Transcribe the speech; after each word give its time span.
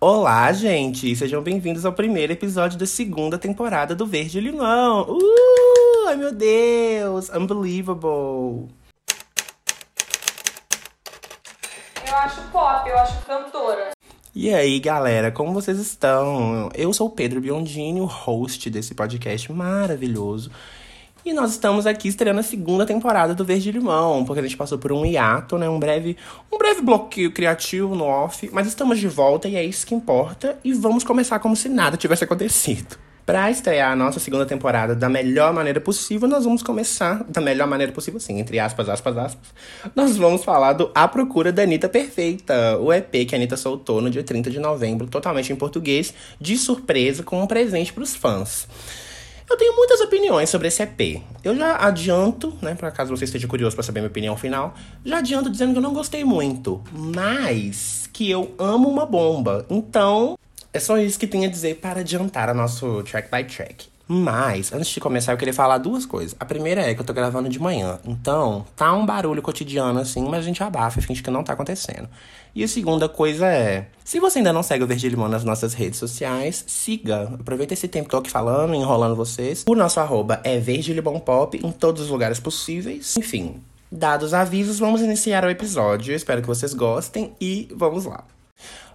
Olá, 0.00 0.52
gente! 0.52 1.16
Sejam 1.16 1.42
bem-vindos 1.42 1.84
ao 1.84 1.92
primeiro 1.92 2.32
episódio 2.32 2.78
da 2.78 2.86
segunda 2.86 3.36
temporada 3.36 3.96
do 3.96 4.06
Verde 4.06 4.38
Limão. 4.38 5.04
Uh! 5.08 6.06
Ai, 6.06 6.14
meu 6.14 6.32
Deus! 6.32 7.28
Unbelievable! 7.30 8.68
Eu 12.06 12.14
acho 12.14 12.40
pop, 12.52 12.88
eu 12.88 12.96
acho 12.96 13.20
cantora. 13.26 13.90
E 14.32 14.54
aí, 14.54 14.78
galera, 14.78 15.32
como 15.32 15.52
vocês 15.52 15.80
estão? 15.80 16.68
Eu 16.76 16.92
sou 16.92 17.08
o 17.08 17.10
Pedro 17.10 17.40
Biondini, 17.40 18.00
o 18.00 18.04
host 18.04 18.70
desse 18.70 18.94
podcast 18.94 19.52
maravilhoso. 19.52 20.48
E 21.24 21.32
nós 21.32 21.50
estamos 21.50 21.86
aqui 21.86 22.08
estreando 22.08 22.40
a 22.40 22.42
segunda 22.42 22.86
temporada 22.86 23.34
do 23.34 23.44
Verde 23.44 23.72
Limão, 23.72 24.24
porque 24.24 24.40
a 24.40 24.42
gente 24.42 24.56
passou 24.56 24.78
por 24.78 24.92
um 24.92 25.04
hiato, 25.04 25.58
né? 25.58 25.68
Um 25.68 25.78
breve, 25.78 26.16
um 26.50 26.56
breve 26.56 26.80
bloqueio 26.80 27.32
criativo 27.32 27.94
no 27.94 28.04
off, 28.04 28.48
mas 28.52 28.66
estamos 28.66 28.98
de 28.98 29.08
volta 29.08 29.48
e 29.48 29.56
é 29.56 29.64
isso 29.64 29.86
que 29.86 29.94
importa. 29.94 30.58
E 30.64 30.72
vamos 30.72 31.04
começar 31.04 31.38
como 31.40 31.56
se 31.56 31.68
nada 31.68 31.96
tivesse 31.96 32.24
acontecido. 32.24 32.96
Para 33.26 33.50
estrear 33.50 33.92
a 33.92 33.96
nossa 33.96 34.18
segunda 34.18 34.46
temporada 34.46 34.94
da 34.94 35.06
melhor 35.06 35.52
maneira 35.52 35.78
possível, 35.78 36.26
nós 36.26 36.44
vamos 36.44 36.62
começar 36.62 37.22
da 37.28 37.42
melhor 37.42 37.68
maneira 37.68 37.92
possível, 37.92 38.18
sim, 38.18 38.40
entre 38.40 38.58
aspas, 38.58 38.88
aspas, 38.88 39.18
aspas. 39.18 39.48
Nós 39.94 40.16
vamos 40.16 40.42
falar 40.42 40.72
do 40.72 40.90
A 40.94 41.06
Procura 41.06 41.52
da 41.52 41.62
Anitta 41.62 41.90
Perfeita, 41.90 42.78
o 42.78 42.90
EP 42.90 43.26
que 43.28 43.34
a 43.34 43.36
Anitta 43.36 43.54
soltou 43.54 44.00
no 44.00 44.08
dia 44.08 44.24
30 44.24 44.48
de 44.48 44.58
novembro, 44.58 45.06
totalmente 45.06 45.52
em 45.52 45.56
português, 45.56 46.14
de 46.40 46.56
surpresa, 46.56 47.22
com 47.22 47.42
um 47.42 47.46
presente 47.46 47.92
para 47.92 48.02
os 48.02 48.16
fãs. 48.16 48.66
Eu 49.50 49.56
tenho 49.56 49.74
muitas 49.74 50.00
opiniões 50.02 50.50
sobre 50.50 50.68
esse 50.68 50.82
EP. 50.82 51.22
Eu 51.42 51.56
já 51.56 51.76
adianto, 51.76 52.56
né, 52.60 52.74
para 52.74 52.90
caso 52.90 53.16
você 53.16 53.24
esteja 53.24 53.48
curioso 53.48 53.74
para 53.74 53.82
saber 53.82 54.00
minha 54.00 54.10
opinião 54.10 54.36
final, 54.36 54.74
já 55.02 55.18
adianto 55.18 55.48
dizendo 55.48 55.72
que 55.72 55.78
eu 55.78 55.82
não 55.82 55.94
gostei 55.94 56.22
muito, 56.22 56.82
mas 56.92 58.10
que 58.12 58.30
eu 58.30 58.54
amo 58.58 58.90
uma 58.90 59.06
bomba. 59.06 59.64
Então, 59.70 60.38
é 60.72 60.78
só 60.78 60.98
isso 60.98 61.18
que 61.18 61.26
tenho 61.26 61.46
a 61.46 61.50
dizer 61.50 61.76
para 61.76 62.00
adiantar 62.00 62.50
o 62.50 62.54
nosso 62.54 63.02
track 63.04 63.30
by 63.34 63.44
track. 63.44 63.86
Mas, 64.10 64.72
antes 64.72 64.88
de 64.88 65.00
começar, 65.00 65.32
eu 65.32 65.36
queria 65.36 65.52
falar 65.52 65.76
duas 65.76 66.06
coisas. 66.06 66.34
A 66.40 66.44
primeira 66.46 66.80
é 66.80 66.94
que 66.94 67.00
eu 67.00 67.04
tô 67.04 67.12
gravando 67.12 67.46
de 67.46 67.58
manhã. 67.58 67.98
Então, 68.06 68.64
tá 68.74 68.90
um 68.94 69.04
barulho 69.04 69.42
cotidiano 69.42 70.00
assim, 70.00 70.26
mas 70.26 70.40
a 70.40 70.42
gente 70.42 70.62
abafa 70.62 70.98
e 70.98 71.02
finge 71.02 71.22
que 71.22 71.30
não 71.30 71.44
tá 71.44 71.52
acontecendo. 71.52 72.08
E 72.54 72.64
a 72.64 72.68
segunda 72.68 73.06
coisa 73.06 73.46
é: 73.46 73.88
se 74.02 74.18
você 74.18 74.38
ainda 74.38 74.52
não 74.52 74.62
segue 74.62 74.82
o 74.82 74.86
Verde 74.86 75.10
Limão 75.10 75.28
nas 75.28 75.44
nossas 75.44 75.74
redes 75.74 75.98
sociais, 75.98 76.64
siga. 76.66 77.34
Aproveita 77.38 77.74
esse 77.74 77.86
tempo 77.86 78.06
que 78.06 78.12
tô 78.12 78.16
aqui 78.16 78.30
falando, 78.30 78.74
enrolando 78.74 79.14
vocês. 79.14 79.64
O 79.68 79.74
nosso 79.74 80.00
arroba 80.00 80.40
é 80.42 80.58
Verde 80.58 80.94
Limão 80.94 81.20
Pop 81.20 81.60
em 81.62 81.70
todos 81.70 82.02
os 82.02 82.08
lugares 82.08 82.40
possíveis. 82.40 83.14
Enfim, 83.18 83.62
dados 83.92 84.32
avisos, 84.32 84.78
vamos 84.78 85.02
iniciar 85.02 85.44
o 85.44 85.50
episódio. 85.50 86.14
espero 86.14 86.40
que 86.40 86.48
vocês 86.48 86.72
gostem 86.72 87.32
e 87.38 87.68
vamos 87.76 88.06
lá. 88.06 88.24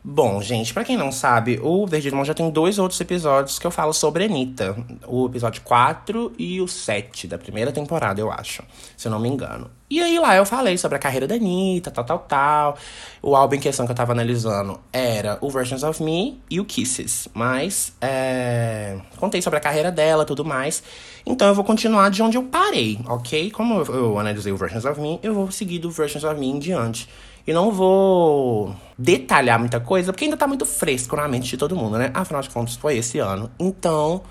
Bom, 0.06 0.42
gente, 0.42 0.74
para 0.74 0.84
quem 0.84 0.98
não 0.98 1.14
sabe, 1.14 1.62
o 1.64 1.88
Verde 1.88 2.10
Limão 2.10 2.26
já 2.26 2.34
tem 2.34 2.50
dois 2.50 2.78
outros 2.78 3.00
episódios 3.00 3.58
que 3.58 3.66
eu 3.66 3.72
falo 3.72 3.94
sobre 3.94 4.26
Anitta. 4.26 4.76
O 5.08 5.28
episódio 5.28 5.62
4 5.62 6.34
e 6.38 6.60
o 6.60 6.68
7 6.68 7.26
da 7.26 7.38
primeira 7.38 7.72
temporada, 7.72 8.20
eu 8.20 8.30
acho, 8.30 8.64
se 8.98 9.08
eu 9.08 9.12
não 9.12 9.18
me 9.18 9.30
engano. 9.30 9.72
E 9.90 10.02
aí 10.02 10.20
lá 10.20 10.36
eu 10.36 10.46
falei 10.46 10.78
sobre 10.78 10.98
a 10.98 11.00
carreira 11.00 11.26
da 11.26 11.36
Anitta, 11.36 11.90
tal, 11.90 12.04
tal, 12.04 12.20
tal. 12.20 12.78
O 13.22 13.34
álbum 13.34 13.56
em 13.56 13.62
questão 13.62 13.86
que 13.86 13.94
eu 13.94 13.96
tava 13.96 14.12
analisando 14.12 14.78
era 14.92 15.38
o 15.40 15.50
Versions 15.50 15.84
of 15.84 16.04
Me 16.04 16.38
e 16.50 16.60
o 16.60 16.66
Kisses. 16.66 17.30
Mas, 17.34 17.94
é... 18.02 19.00
contei 19.16 19.42
sobre 19.42 19.60
a 19.60 19.62
carreira 19.62 19.90
dela 19.90 20.26
tudo 20.26 20.44
mais. 20.44 20.84
Então 21.26 21.48
eu 21.48 21.56
vou 21.56 21.64
continuar 21.64 22.10
de 22.10 22.22
onde 22.22 22.38
eu 22.38 22.44
parei, 22.44 23.00
ok? 23.08 23.50
Como 23.52 23.82
eu 23.84 24.20
analisei 24.20 24.52
o 24.52 24.58
Versions 24.58 24.84
of 24.84 25.00
Me, 25.00 25.18
eu 25.24 25.34
vou 25.34 25.50
seguir 25.50 25.80
do 25.80 25.90
Versions 25.90 26.26
of 26.26 26.38
Me 26.38 26.48
em 26.48 26.60
diante. 26.60 27.08
E 27.46 27.52
não 27.52 27.72
vou 27.72 28.76
detalhar 28.98 29.60
muita 29.60 29.80
coisa, 29.80 30.14
porque 30.14 30.26
ainda 30.26 30.38
tá 30.38 30.48
muito 30.48 30.66
fresco 30.66 31.16
na 31.16 31.28
mente 31.28 31.50
de 31.50 31.58
todo 31.58 31.76
mundo, 31.76 31.98
né? 31.98 32.10
Afinal 32.14 32.42
de 32.42 32.50
contas, 32.50 32.76
foi 32.76 32.98
esse 32.98 33.20
ano. 33.20 33.52
Então, 33.60 34.22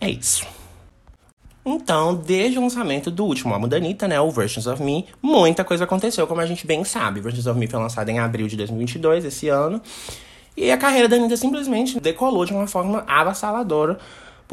é 0.00 0.08
isso. 0.08 0.46
Então, 1.66 2.14
desde 2.14 2.58
o 2.58 2.62
lançamento 2.62 3.10
do 3.10 3.24
último 3.24 3.54
álbum 3.54 3.66
da 3.66 3.78
Anitta, 3.78 4.06
né, 4.06 4.20
o 4.20 4.30
Versions 4.30 4.66
of 4.66 4.82
Me, 4.82 5.06
muita 5.22 5.64
coisa 5.64 5.84
aconteceu, 5.84 6.26
como 6.26 6.40
a 6.42 6.46
gente 6.46 6.66
bem 6.66 6.84
sabe. 6.84 7.20
Versions 7.20 7.46
of 7.46 7.58
Me 7.58 7.66
foi 7.66 7.80
lançado 7.80 8.08
em 8.10 8.18
abril 8.18 8.46
de 8.46 8.56
2022, 8.56 9.24
esse 9.24 9.48
ano. 9.48 9.80
E 10.56 10.70
a 10.70 10.76
carreira 10.76 11.08
da 11.08 11.16
Anitta 11.16 11.36
simplesmente 11.36 11.98
decolou 11.98 12.44
de 12.44 12.52
uma 12.52 12.66
forma 12.66 13.02
avassaladora 13.08 13.98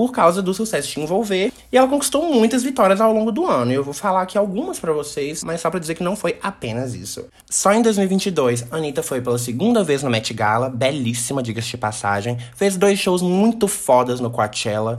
por 0.01 0.12
causa 0.12 0.41
do 0.41 0.51
sucesso 0.51 0.89
de 0.89 1.00
envolver. 1.00 1.53
E 1.72 1.78
ela 1.78 1.88
conquistou 1.88 2.25
muitas 2.34 2.63
vitórias 2.63 3.00
ao 3.00 3.13
longo 3.13 3.31
do 3.31 3.45
ano. 3.45 3.72
E 3.72 3.75
eu 3.75 3.84
vou 3.84 3.94
falar 3.94 4.23
aqui 4.23 4.35
algumas 4.35 4.79
para 4.79 4.91
vocês, 4.91 5.44
mas 5.44 5.62
só 5.62 5.69
para 5.69 5.79
dizer 5.79 5.94
que 5.94 6.01
não 6.01 6.16
foi 6.16 6.39
apenas 6.41 6.95
isso. 6.95 7.28
Só 7.47 7.72
em 7.72 7.84
2022, 7.84 8.66
a 8.72 8.78
Anitta 8.78 9.03
foi 9.03 9.22
pela 9.22 9.38
segunda 9.38 9.84
vez 9.84 10.01
no 10.01 10.09
Met 10.09 10.34
Gala, 10.34 10.72
belíssima, 10.72 11.44
diga-se 11.44 11.69
de 11.69 11.78
passagem. 11.78 12.35
Fez 12.56 12.78
dois 12.78 12.97
shows 12.97 13.22
muito 13.22 13.67
fodas 13.67 14.19
no 14.19 14.31
Coachella. 14.31 14.97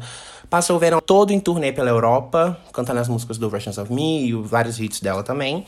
Passou 0.48 0.76
o 0.76 0.78
verão 0.78 1.00
todo 1.00 1.32
em 1.32 1.40
turnê 1.40 1.72
pela 1.72 1.90
Europa, 1.90 2.56
cantando 2.72 3.00
as 3.00 3.08
músicas 3.08 3.38
do 3.38 3.50
Versions 3.50 3.78
of 3.78 3.92
Me 3.92 4.28
e 4.28 4.32
vários 4.34 4.78
hits 4.78 5.00
dela 5.00 5.24
também. 5.24 5.66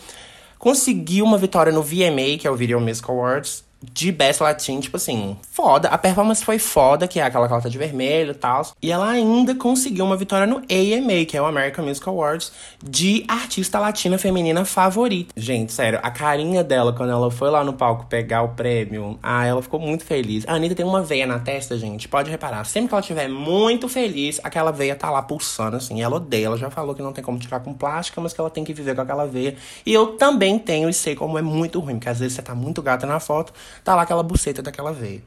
Conseguiu 0.61 1.25
uma 1.25 1.39
vitória 1.39 1.73
no 1.73 1.83
VMA, 1.83 2.39
que 2.39 2.47
é 2.47 2.51
o 2.53 2.55
Video 2.55 2.81
Music 2.81 3.11
Awards, 3.11 3.65
de 3.93 4.13
Best 4.13 4.43
Latin, 4.43 4.81
tipo 4.81 4.97
assim, 4.97 5.37
foda. 5.51 5.89
A 5.89 5.99
performance 5.99 6.45
foi 6.45 6.59
foda, 6.59 7.07
que 7.07 7.21
é 7.21 7.23
aquela 7.23 7.49
calça 7.49 7.69
de 7.69 7.79
vermelho 7.79 8.33
e 8.33 8.35
tal. 8.35 8.67
E 8.81 8.91
ela 8.91 9.09
ainda 9.09 9.55
conseguiu 9.55 10.05
uma 10.05 10.17
vitória 10.17 10.47
no 10.47 10.57
AMA, 10.57 11.25
que 11.27 11.37
é 11.37 11.43
o 11.43 11.47
American 11.47 11.85
Music 11.85 12.09
Awards, 12.09 12.53
de 12.83 13.25
artista 13.29 13.79
latina 13.79 14.19
feminina 14.19 14.65
favorita. 14.65 15.33
Gente, 15.37 15.73
sério, 15.73 15.99
a 16.03 16.11
carinha 16.11 16.63
dela 16.63 16.93
quando 16.93 17.11
ela 17.11 17.31
foi 17.31 17.51
lá 17.51 17.65
no 17.65 17.73
palco 17.73 18.07
pegar 18.07 18.43
o 18.43 18.49
prêmio, 18.49 19.19
ah, 19.23 19.45
ela 19.45 19.63
ficou 19.63 19.81
muito 19.81 20.05
feliz. 20.05 20.45
A 20.47 20.55
Anitta 20.55 20.75
tem 20.75 20.85
uma 20.85 21.03
veia 21.03 21.27
na 21.27 21.39
testa, 21.39 21.77
gente, 21.77 22.09
pode 22.09 22.31
reparar. 22.31 22.65
Sempre 22.65 22.89
que 22.89 22.95
ela 22.95 23.01
estiver 23.01 23.29
muito 23.29 23.89
feliz, 23.89 24.41
aquela 24.43 24.71
veia 24.71 24.95
tá 24.95 25.11
lá 25.11 25.23
pulsando, 25.23 25.77
assim. 25.77 26.03
ela 26.03 26.17
odeia, 26.17 26.47
ela 26.47 26.57
já 26.57 26.71
falou 26.71 26.95
que 26.95 27.03
não 27.03 27.13
tem 27.13 27.23
como 27.23 27.39
tirar 27.39 27.61
com 27.61 27.75
plástica, 27.75 28.21
mas 28.21 28.33
que 28.33 28.41
ela 28.41 28.51
tem 28.51 28.65
que 28.65 28.73
viver 28.73 28.95
com 28.95 29.01
aquela 29.01 29.27
veia. 29.27 29.57
E 29.85 29.93
eu 29.93 30.17
também 30.17 30.59
tenho 30.59 30.89
e 30.89 30.95
sei 30.95 31.15
como 31.15 31.39
é 31.39 31.43
muito 31.43 31.81
ruim, 31.81 31.95
porque 31.95 32.09
às 32.09 32.21
vezes 32.21 32.35
você 32.35 32.43
tá 32.43 32.55
muito 32.55 32.83
gata 32.83 33.07
na 33.07 33.21
foto, 33.21 33.53
tá 33.83 33.95
lá 33.95 34.03
aquela 34.03 34.23
buceta 34.23 34.63
daquela 34.63 34.93
veia. 34.93 35.23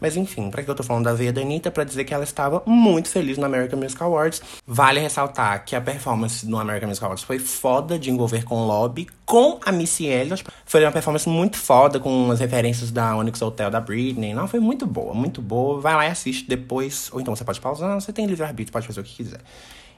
Mas 0.00 0.16
enfim, 0.16 0.50
para 0.50 0.62
que 0.62 0.70
eu 0.70 0.74
tô 0.74 0.82
falando 0.82 1.04
da 1.04 1.14
veia 1.14 1.32
da 1.32 1.40
Anitta? 1.40 1.70
Pra 1.70 1.84
dizer 1.84 2.04
que 2.04 2.14
ela 2.14 2.24
estava 2.24 2.62
muito 2.64 3.08
feliz 3.08 3.36
no 3.36 3.44
American 3.44 3.78
Music 3.78 4.00
Awards. 4.02 4.40
Vale 4.66 5.00
ressaltar 5.00 5.64
que 5.64 5.74
a 5.74 5.80
performance 5.80 6.46
no 6.46 6.58
American 6.58 6.88
Music 6.88 7.04
Awards 7.04 7.24
foi 7.24 7.38
foda 7.38 7.98
de 7.98 8.10
envolver 8.10 8.44
com 8.44 8.56
o 8.56 8.66
lobby, 8.66 9.08
com 9.26 9.58
a 9.64 9.72
Missy 9.72 10.06
Elliott. 10.06 10.44
Foi 10.64 10.84
uma 10.84 10.92
performance 10.92 11.28
muito 11.28 11.56
foda, 11.56 11.98
com 11.98 12.30
as 12.30 12.38
referências 12.38 12.90
da 12.90 13.16
Onyx 13.16 13.42
Hotel, 13.42 13.70
da 13.70 13.80
Britney. 13.80 14.32
Não, 14.32 14.46
foi 14.46 14.60
muito 14.60 14.86
boa, 14.86 15.12
muito 15.14 15.42
boa. 15.42 15.80
Vai 15.80 15.94
lá 15.94 16.06
e 16.06 16.10
assiste 16.10 16.48
depois. 16.48 17.10
Ou 17.12 17.20
então 17.20 17.34
você 17.34 17.44
pode 17.44 17.60
pausar, 17.60 18.00
você 18.00 18.12
tem 18.12 18.26
livre-arbítrio, 18.26 18.72
pode 18.72 18.86
fazer 18.86 19.00
o 19.00 19.04
que 19.04 19.16
quiser. 19.16 19.40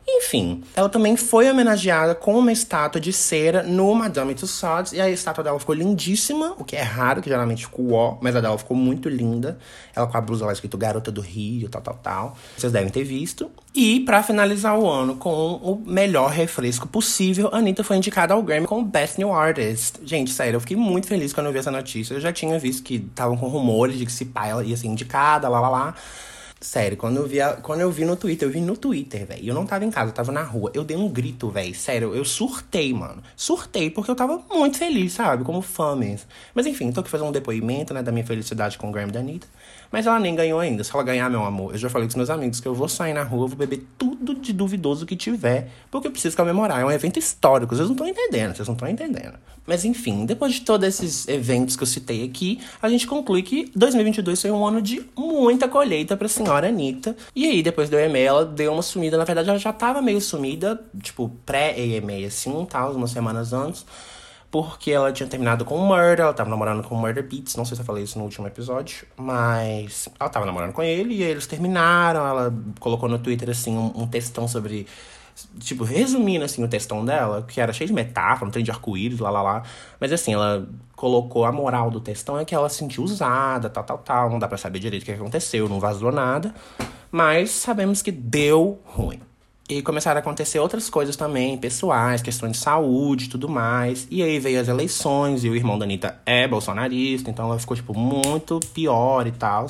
Enfim, 0.09 0.63
ela 0.75 0.89
também 0.89 1.17
foi 1.17 1.51
homenageada 1.51 2.15
com 2.15 2.39
uma 2.39 2.51
estátua 2.51 3.01
de 3.01 3.13
cera 3.13 3.63
no 3.63 3.95
Madame 3.95 4.35
Tussauds. 4.35 4.93
E 4.93 5.01
a 5.01 5.09
estátua 5.09 5.45
dela 5.45 5.59
ficou 5.59 5.75
lindíssima, 5.75 6.55
o 6.59 6.65
que 6.65 6.77
é 6.77 6.83
raro, 6.83 7.23
que 7.23 7.29
geralmente 7.29 7.67
ficou 7.67 7.93
ó, 7.93 8.19
mas 8.21 8.35
a 8.35 8.41
dela 8.41 8.59
ficou 8.59 8.77
muito 8.77 9.09
linda. 9.09 9.59
Ela 9.95 10.07
com 10.07 10.17
a 10.17 10.21
blusa 10.21 10.47
lá 10.47 10.53
escrito 10.53 10.77
Garota 10.77 11.11
do 11.11 11.21
Rio, 11.21 11.69
tal, 11.69 11.83
tal, 11.83 11.95
tal. 12.03 12.37
Vocês 12.57 12.73
devem 12.73 12.91
ter 12.91 13.05
visto. 13.05 13.51
E 13.75 14.01
para 14.01 14.23
finalizar 14.23 14.77
o 14.79 14.89
ano 14.89 15.17
com 15.17 15.55
o 15.57 15.83
melhor 15.87 16.31
refresco 16.31 16.89
possível, 16.89 17.49
a 17.53 17.59
Anitta 17.59 17.85
foi 17.85 17.97
indicada 17.97 18.35
ao 18.35 18.43
Grammy 18.43 18.67
como 18.67 18.85
Best 18.85 19.19
New 19.19 19.33
Artist. 19.33 20.01
Gente, 20.05 20.33
sério, 20.33 20.57
eu 20.57 20.61
fiquei 20.61 20.77
muito 20.77 21.07
feliz 21.07 21.33
quando 21.33 21.47
eu 21.47 21.53
vi 21.53 21.59
essa 21.59 21.71
notícia. 21.71 22.15
Eu 22.15 22.21
já 22.21 22.33
tinha 22.33 22.59
visto 22.59 22.83
que 22.83 22.97
estavam 22.97 23.37
com 23.37 23.49
rumores 23.49 23.97
de 23.97 24.05
que 24.05 24.13
se 24.13 24.25
pai 24.25 24.51
ela 24.51 24.65
ia 24.65 24.77
ser 24.77 24.89
indicada, 24.89 25.49
lá, 25.49 25.61
lá, 25.61 25.69
lá. 25.69 25.95
Sério, 26.63 26.95
quando 26.95 27.17
eu 27.17 27.27
vi, 27.27 27.41
a, 27.41 27.55
quando 27.55 27.81
eu 27.81 27.91
vi 27.91 28.05
no 28.05 28.17
Twitter, 28.17 28.47
eu 28.47 28.53
vi 28.53 28.61
no 28.61 28.77
Twitter, 28.77 29.27
velho. 29.27 29.49
Eu 29.49 29.55
não 29.55 29.65
tava 29.65 29.83
em 29.83 29.91
casa, 29.91 30.11
eu 30.11 30.15
tava 30.15 30.31
na 30.31 30.43
rua. 30.43 30.71
Eu 30.75 30.85
dei 30.85 30.95
um 30.95 31.09
grito, 31.09 31.49
velho. 31.49 31.75
Sério, 31.75 32.15
eu 32.15 32.23
surtei, 32.23 32.93
mano. 32.93 33.23
Surtei 33.35 33.89
porque 33.91 34.11
eu 34.11 34.15
tava 34.15 34.43
muito 34.53 34.77
feliz, 34.77 35.15
sabe? 35.15 35.43
Como 35.43 35.63
fã 35.63 35.97
mesmo. 35.97 36.29
Mas 36.55 36.67
enfim, 36.67 36.93
tô 36.93 37.01
aqui 37.01 37.09
fazendo 37.09 37.29
um 37.29 37.33
depoimento, 37.33 37.95
né, 37.95 38.03
da 38.03 38.13
minha 38.13 38.27
felicidade 38.27 38.77
com 38.77 38.91
o 38.91 38.93
Grammy 38.93 39.11
da 39.11 39.21
Anitta. 39.21 39.47
Mas 39.91 40.07
ela 40.07 40.21
nem 40.21 40.35
ganhou 40.35 40.61
ainda. 40.61 40.85
Se 40.85 40.95
ela 40.95 41.03
ganhar, 41.03 41.29
meu 41.29 41.45
amor, 41.45 41.73
eu 41.73 41.79
já 41.79 41.91
falei 41.91 42.07
com 42.07 42.11
os 42.11 42.17
meus 42.17 42.31
amigos 42.31 42.61
que 42.61 42.69
eu 42.69 42.75
vou 42.75 42.89
sair 42.89 43.13
na 43.13 43.23
rua, 43.23 43.47
vou 43.49 43.57
beber 43.57 43.85
tudo 43.99 44.35
de 44.35 44.53
duvidoso 44.53 45.05
que 45.05 45.17
tiver, 45.17 45.69
porque 45.91 46.07
eu 46.07 46.13
preciso 46.13 46.37
comemorar. 46.37 46.81
É 46.81 46.85
um 46.85 46.91
evento 46.91 47.19
histórico, 47.19 47.75
vocês 47.75 47.89
não 47.89 47.95
estão 47.95 48.09
entendendo, 48.09 48.55
vocês 48.55 48.69
não 48.69 48.75
estão 48.75 48.89
entendendo. 48.89 49.35
Mas 49.67 49.85
enfim, 49.85 50.25
depois 50.25 50.55
de 50.55 50.61
todos 50.63 50.87
esses 50.87 51.29
eventos 51.29 51.77
que 51.77 51.83
eu 51.83 51.87
citei 51.87 52.25
aqui, 52.25 52.61
a 52.81 52.89
gente 52.89 53.07
conclui 53.07 53.43
que 53.43 53.71
2022 53.75 54.41
foi 54.41 54.51
um 54.51 54.65
ano 54.67 54.81
de 54.81 55.05
muita 55.17 55.69
colheita 55.69 56.17
pra 56.17 56.29
senhora 56.29 56.69
Anitta. 56.69 57.17
E 57.35 57.47
aí, 57.47 57.63
depois 57.63 57.91
do 57.91 57.99
EMA, 57.99 58.19
ela 58.19 58.45
deu 58.45 58.73
uma 58.73 58.83
sumida. 58.83 59.17
Na 59.17 59.25
verdade, 59.25 59.49
ela 59.49 59.59
já 59.59 59.73
tava 59.73 60.01
meio 60.01 60.21
sumida, 60.21 60.81
tipo, 61.03 61.31
pré-EMA, 61.45 62.27
assim, 62.27 62.67
tal, 62.69 62.93
umas 62.93 63.11
semanas 63.11 63.53
antes 63.53 63.85
porque 64.51 64.91
ela 64.91 65.13
tinha 65.13 65.29
terminado 65.29 65.65
com 65.65 65.77
o 65.77 65.87
Murder, 65.87 66.21
ela 66.21 66.35
tava 66.35 66.51
namorando 66.51 66.83
com 66.83 66.95
o 66.95 66.99
Murder 66.99 67.23
Beats, 67.23 67.55
não 67.57 67.65
sei 67.65 67.77
se 67.77 67.83
eu 67.83 67.87
falei 67.87 68.03
isso 68.03 68.19
no 68.19 68.25
último 68.25 68.47
episódio, 68.47 69.07
mas 69.17 70.09
ela 70.19 70.29
tava 70.29 70.45
namorando 70.45 70.73
com 70.73 70.83
ele 70.83 71.15
e 71.15 71.23
eles 71.23 71.47
terminaram, 71.47 72.27
ela 72.27 72.55
colocou 72.81 73.09
no 73.09 73.19
Twitter 73.19 73.51
assim 73.51 73.77
um, 73.77 73.93
um 73.95 74.07
textão 74.07 74.49
sobre 74.49 74.87
Tipo, 75.59 75.85
resumindo 75.85 76.45
assim 76.45 76.63
o 76.63 76.69
textão 76.69 77.05
dela, 77.05 77.43
que 77.43 77.61
era 77.61 77.73
cheio 77.73 77.89
de 77.89 77.95
metáfora, 77.95 78.49
um 78.49 78.51
trem 78.51 78.65
de 78.65 78.71
arco-íris, 78.71 79.19
lá 79.21 79.31
lá 79.31 79.43
lá. 79.43 79.63
Mas 79.99 80.13
assim, 80.13 80.35
ela 80.35 80.69
colocou 80.95 81.45
a 81.45 81.53
moral 81.53 81.91
do 81.91 82.01
textão 82.01 82.39
é 82.39 82.45
que 82.45 82.55
ela 82.55 82.69
se 82.69 82.77
sentiu 82.77 83.03
usada, 83.03 83.71
tal, 83.71 83.85
tal, 83.85 83.99
tal. 83.99 84.31
Não 84.31 84.39
dá 84.39 84.47
pra 84.47 84.59
saber 84.59 84.79
direito 84.79 85.03
o 85.03 85.07
que 85.07 85.13
aconteceu, 85.13 85.69
não 85.69 85.81
vazou 85.81 86.13
nada. 86.13 86.55
Mas 87.11 87.51
sabemos 87.51 88.03
que 88.03 88.13
deu 88.13 88.81
ruim. 88.85 89.21
E 89.71 89.83
começaram 89.83 90.19
a 90.19 90.21
acontecer 90.21 90.59
outras 90.59 90.91
coisas 90.91 91.15
também, 91.15 91.57
pessoais, 91.57 92.21
questões 92.21 92.55
de 92.55 92.59
saúde 92.59 93.27
e 93.27 93.29
tudo 93.29 93.49
mais. 93.49 94.09
E 94.11 94.21
aí 94.21 94.41
veio 94.41 94.61
as 94.61 94.67
eleições, 94.67 95.45
e 95.45 95.49
o 95.49 95.55
irmão 95.55 95.79
da 95.79 95.85
Anitta 95.85 96.21
é 96.27 96.49
bolsonarista, 96.49 97.31
então 97.31 97.45
ela 97.45 97.57
ficou, 97.57 97.77
tipo, 97.77 97.97
muito 97.97 98.59
pior 98.75 99.29
e 99.29 99.31
tal. 99.31 99.69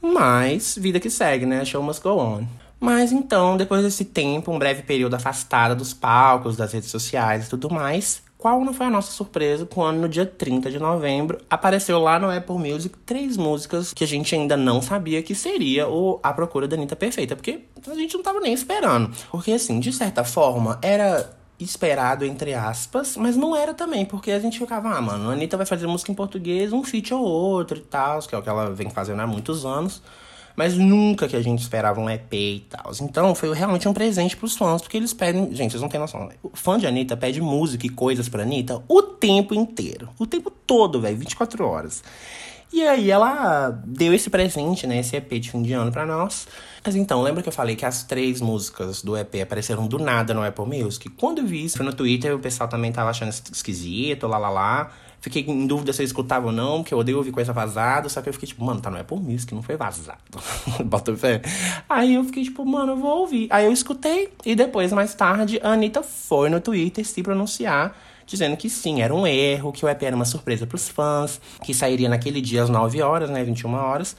Mas, 0.00 0.78
vida 0.80 1.00
que 1.00 1.10
segue, 1.10 1.44
né? 1.44 1.64
Show 1.64 1.82
must 1.82 2.00
go 2.00 2.10
on. 2.10 2.44
Mas 2.78 3.10
então, 3.10 3.56
depois 3.56 3.82
desse 3.82 4.04
tempo, 4.04 4.52
um 4.52 4.58
breve 4.60 4.84
período 4.84 5.14
afastada 5.14 5.74
dos 5.74 5.92
palcos, 5.92 6.56
das 6.56 6.72
redes 6.72 6.88
sociais 6.88 7.48
e 7.48 7.50
tudo 7.50 7.68
mais, 7.68 8.22
qual 8.38 8.64
não 8.64 8.72
foi 8.72 8.86
a 8.86 8.90
nossa 8.90 9.10
surpresa 9.10 9.66
quando 9.66 9.98
no 9.98 10.08
dia 10.08 10.24
30 10.24 10.70
de 10.70 10.78
novembro 10.78 11.38
apareceu 11.50 11.98
lá 11.98 12.20
no 12.20 12.30
Apple 12.30 12.56
Music 12.56 12.96
três 13.04 13.36
músicas 13.36 13.92
que 13.92 14.04
a 14.04 14.06
gente 14.06 14.32
ainda 14.32 14.56
não 14.56 14.80
sabia 14.80 15.20
que 15.22 15.34
seria 15.34 15.88
o 15.88 16.20
A 16.22 16.32
Procura 16.32 16.68
da 16.68 16.76
Anitta 16.76 16.94
Perfeita, 16.94 17.34
porque 17.34 17.64
a 17.84 17.94
gente 17.94 18.14
não 18.14 18.22
tava 18.22 18.38
nem 18.38 18.52
esperando. 18.52 19.12
Porque 19.28 19.50
assim, 19.50 19.80
de 19.80 19.92
certa 19.92 20.22
forma, 20.22 20.78
era 20.80 21.36
esperado, 21.58 22.24
entre 22.24 22.54
aspas, 22.54 23.16
mas 23.16 23.36
não 23.36 23.56
era 23.56 23.74
também, 23.74 24.06
porque 24.06 24.30
a 24.30 24.38
gente 24.38 24.56
ficava, 24.56 24.90
ah, 24.90 25.00
mano, 25.00 25.28
a 25.28 25.32
Anitta 25.32 25.56
vai 25.56 25.66
fazer 25.66 25.88
música 25.88 26.12
em 26.12 26.14
português, 26.14 26.72
um 26.72 26.84
feat 26.84 27.12
ou 27.12 27.20
outro 27.20 27.78
e 27.78 27.82
tal, 27.82 28.20
que 28.20 28.32
é 28.32 28.38
o 28.38 28.42
que 28.42 28.48
ela 28.48 28.70
vem 28.70 28.88
fazendo 28.88 29.20
há 29.20 29.26
muitos 29.26 29.66
anos 29.66 30.00
mas 30.58 30.76
nunca 30.76 31.28
que 31.28 31.36
a 31.36 31.40
gente 31.40 31.60
esperava 31.60 32.00
um 32.00 32.10
EP 32.10 32.34
e 32.34 32.66
tal. 32.68 32.90
Então 33.00 33.32
foi 33.32 33.54
realmente 33.54 33.88
um 33.88 33.92
presente 33.92 34.36
pros 34.36 34.56
fãs, 34.56 34.82
porque 34.82 34.96
eles 34.96 35.14
pedem. 35.14 35.54
Gente, 35.54 35.70
vocês 35.70 35.80
não 35.80 35.88
têm 35.88 36.00
noção. 36.00 36.28
O 36.42 36.50
fã 36.52 36.76
de 36.76 36.84
Anitta 36.84 37.16
pede 37.16 37.40
música 37.40 37.86
e 37.86 37.88
coisas 37.88 38.28
pra 38.28 38.42
Anitta 38.42 38.82
o 38.88 39.00
tempo 39.00 39.54
inteiro. 39.54 40.08
O 40.18 40.26
tempo 40.26 40.50
todo, 40.50 41.00
velho, 41.00 41.16
24 41.16 41.64
horas. 41.64 42.02
E 42.72 42.82
aí 42.82 43.08
ela 43.08 43.70
deu 43.86 44.12
esse 44.12 44.28
presente, 44.28 44.84
né? 44.84 44.98
Esse 44.98 45.14
EP 45.14 45.30
de 45.34 45.48
fim 45.52 45.62
de 45.62 45.72
ano 45.74 45.92
pra 45.92 46.04
nós. 46.04 46.48
Mas 46.88 46.96
então, 46.96 47.20
lembra 47.20 47.42
que 47.42 47.48
eu 47.50 47.52
falei 47.52 47.76
que 47.76 47.84
as 47.84 48.02
três 48.02 48.40
músicas 48.40 49.02
do 49.02 49.14
EP 49.14 49.42
apareceram 49.42 49.86
do 49.86 49.98
nada 49.98 50.32
no 50.32 50.42
Apple 50.42 50.64
Music? 50.64 51.06
Quando 51.10 51.40
eu 51.40 51.46
vi 51.46 51.66
isso 51.66 51.84
no 51.84 51.92
Twitter, 51.92 52.34
o 52.34 52.38
pessoal 52.38 52.66
também 52.66 52.90
tava 52.90 53.10
achando 53.10 53.28
esquisito, 53.28 54.26
lá 54.26 54.38
lá 54.38 54.48
lá. 54.48 54.90
Fiquei 55.20 55.44
em 55.46 55.66
dúvida 55.66 55.92
se 55.92 56.00
eu 56.00 56.06
escutava 56.06 56.46
ou 56.46 56.52
não, 56.52 56.78
porque 56.78 56.94
eu 56.94 56.98
odeio 56.98 57.18
ouvir 57.18 57.30
coisa 57.30 57.52
vazada. 57.52 58.08
Só 58.08 58.22
que 58.22 58.30
eu 58.30 58.32
fiquei 58.32 58.48
tipo, 58.48 58.64
mano, 58.64 58.80
tá 58.80 58.90
no 58.90 58.98
Apple 58.98 59.18
Music, 59.18 59.54
não 59.54 59.60
foi 59.60 59.76
vazado. 59.76 60.16
Bota 60.82 61.14
fé. 61.14 61.42
Aí 61.86 62.14
eu 62.14 62.24
fiquei 62.24 62.44
tipo, 62.44 62.64
mano, 62.64 62.92
eu 62.92 62.96
vou 62.96 63.18
ouvir. 63.18 63.48
Aí 63.50 63.66
eu 63.66 63.72
escutei, 63.72 64.32
e 64.46 64.54
depois, 64.54 64.90
mais 64.90 65.14
tarde, 65.14 65.60
a 65.62 65.72
Anitta 65.72 66.02
foi 66.02 66.48
no 66.48 66.58
Twitter 66.58 67.06
se 67.06 67.22
pronunciar 67.22 67.94
dizendo 68.24 68.56
que 68.56 68.70
sim, 68.70 69.02
era 69.02 69.14
um 69.14 69.26
erro, 69.26 69.72
que 69.72 69.84
o 69.84 69.88
EP 69.88 70.02
era 70.02 70.16
uma 70.16 70.24
surpresa 70.24 70.66
pros 70.66 70.88
fãs, 70.88 71.38
que 71.64 71.72
sairia 71.74 72.08
naquele 72.08 72.40
dia 72.40 72.62
às 72.62 72.68
9 72.68 73.00
horas, 73.02 73.28
né, 73.28 73.44
21 73.44 73.74
horas. 73.74 74.16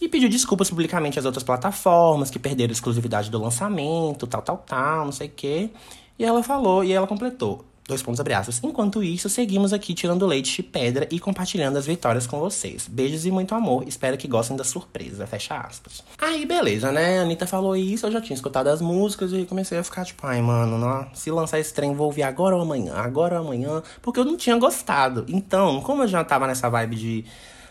E 0.00 0.08
pediu 0.08 0.28
desculpas 0.28 0.70
publicamente 0.70 1.18
às 1.18 1.24
outras 1.24 1.42
plataformas 1.42 2.30
que 2.30 2.38
perderam 2.38 2.70
a 2.70 2.72
exclusividade 2.72 3.30
do 3.30 3.40
lançamento, 3.40 4.26
tal, 4.26 4.42
tal, 4.42 4.58
tal, 4.58 5.04
não 5.06 5.12
sei 5.12 5.26
o 5.28 5.32
quê. 5.34 5.70
E 6.18 6.24
ela 6.24 6.42
falou, 6.42 6.84
e 6.84 6.92
ela 6.92 7.06
completou. 7.06 7.64
Dois 7.88 8.02
pontos 8.02 8.20
abre 8.20 8.34
aspas. 8.34 8.60
Enquanto 8.62 9.02
isso, 9.02 9.30
seguimos 9.30 9.72
aqui 9.72 9.94
tirando 9.94 10.26
leite 10.26 10.54
de 10.56 10.62
pedra 10.62 11.08
e 11.10 11.18
compartilhando 11.18 11.78
as 11.78 11.86
vitórias 11.86 12.26
com 12.26 12.38
vocês. 12.38 12.86
Beijos 12.86 13.24
e 13.24 13.30
muito 13.30 13.54
amor. 13.54 13.88
Espero 13.88 14.18
que 14.18 14.28
gostem 14.28 14.58
da 14.58 14.62
surpresa. 14.62 15.26
Fecha 15.26 15.56
aspas. 15.56 16.04
Aí, 16.18 16.44
beleza, 16.44 16.92
né? 16.92 17.20
A 17.20 17.22
Anitta 17.22 17.46
falou 17.46 17.74
isso, 17.74 18.04
eu 18.06 18.12
já 18.12 18.20
tinha 18.20 18.34
escutado 18.34 18.66
as 18.66 18.82
músicas 18.82 19.32
e 19.32 19.46
comecei 19.46 19.78
a 19.78 19.82
ficar 19.82 20.04
tipo, 20.04 20.26
ai, 20.26 20.42
mano, 20.42 20.76
não, 20.76 21.08
se 21.14 21.30
lançar 21.30 21.60
esse 21.60 21.72
trem, 21.72 21.94
vou 21.94 22.08
ouvir 22.08 22.24
agora 22.24 22.54
ou 22.54 22.60
amanhã, 22.60 22.92
agora 22.94 23.40
ou 23.40 23.46
amanhã, 23.46 23.82
porque 24.02 24.20
eu 24.20 24.24
não 24.26 24.36
tinha 24.36 24.58
gostado. 24.58 25.24
Então, 25.26 25.80
como 25.80 26.02
eu 26.02 26.08
já 26.08 26.22
tava 26.22 26.46
nessa 26.46 26.68
vibe 26.68 26.94
de 26.94 27.24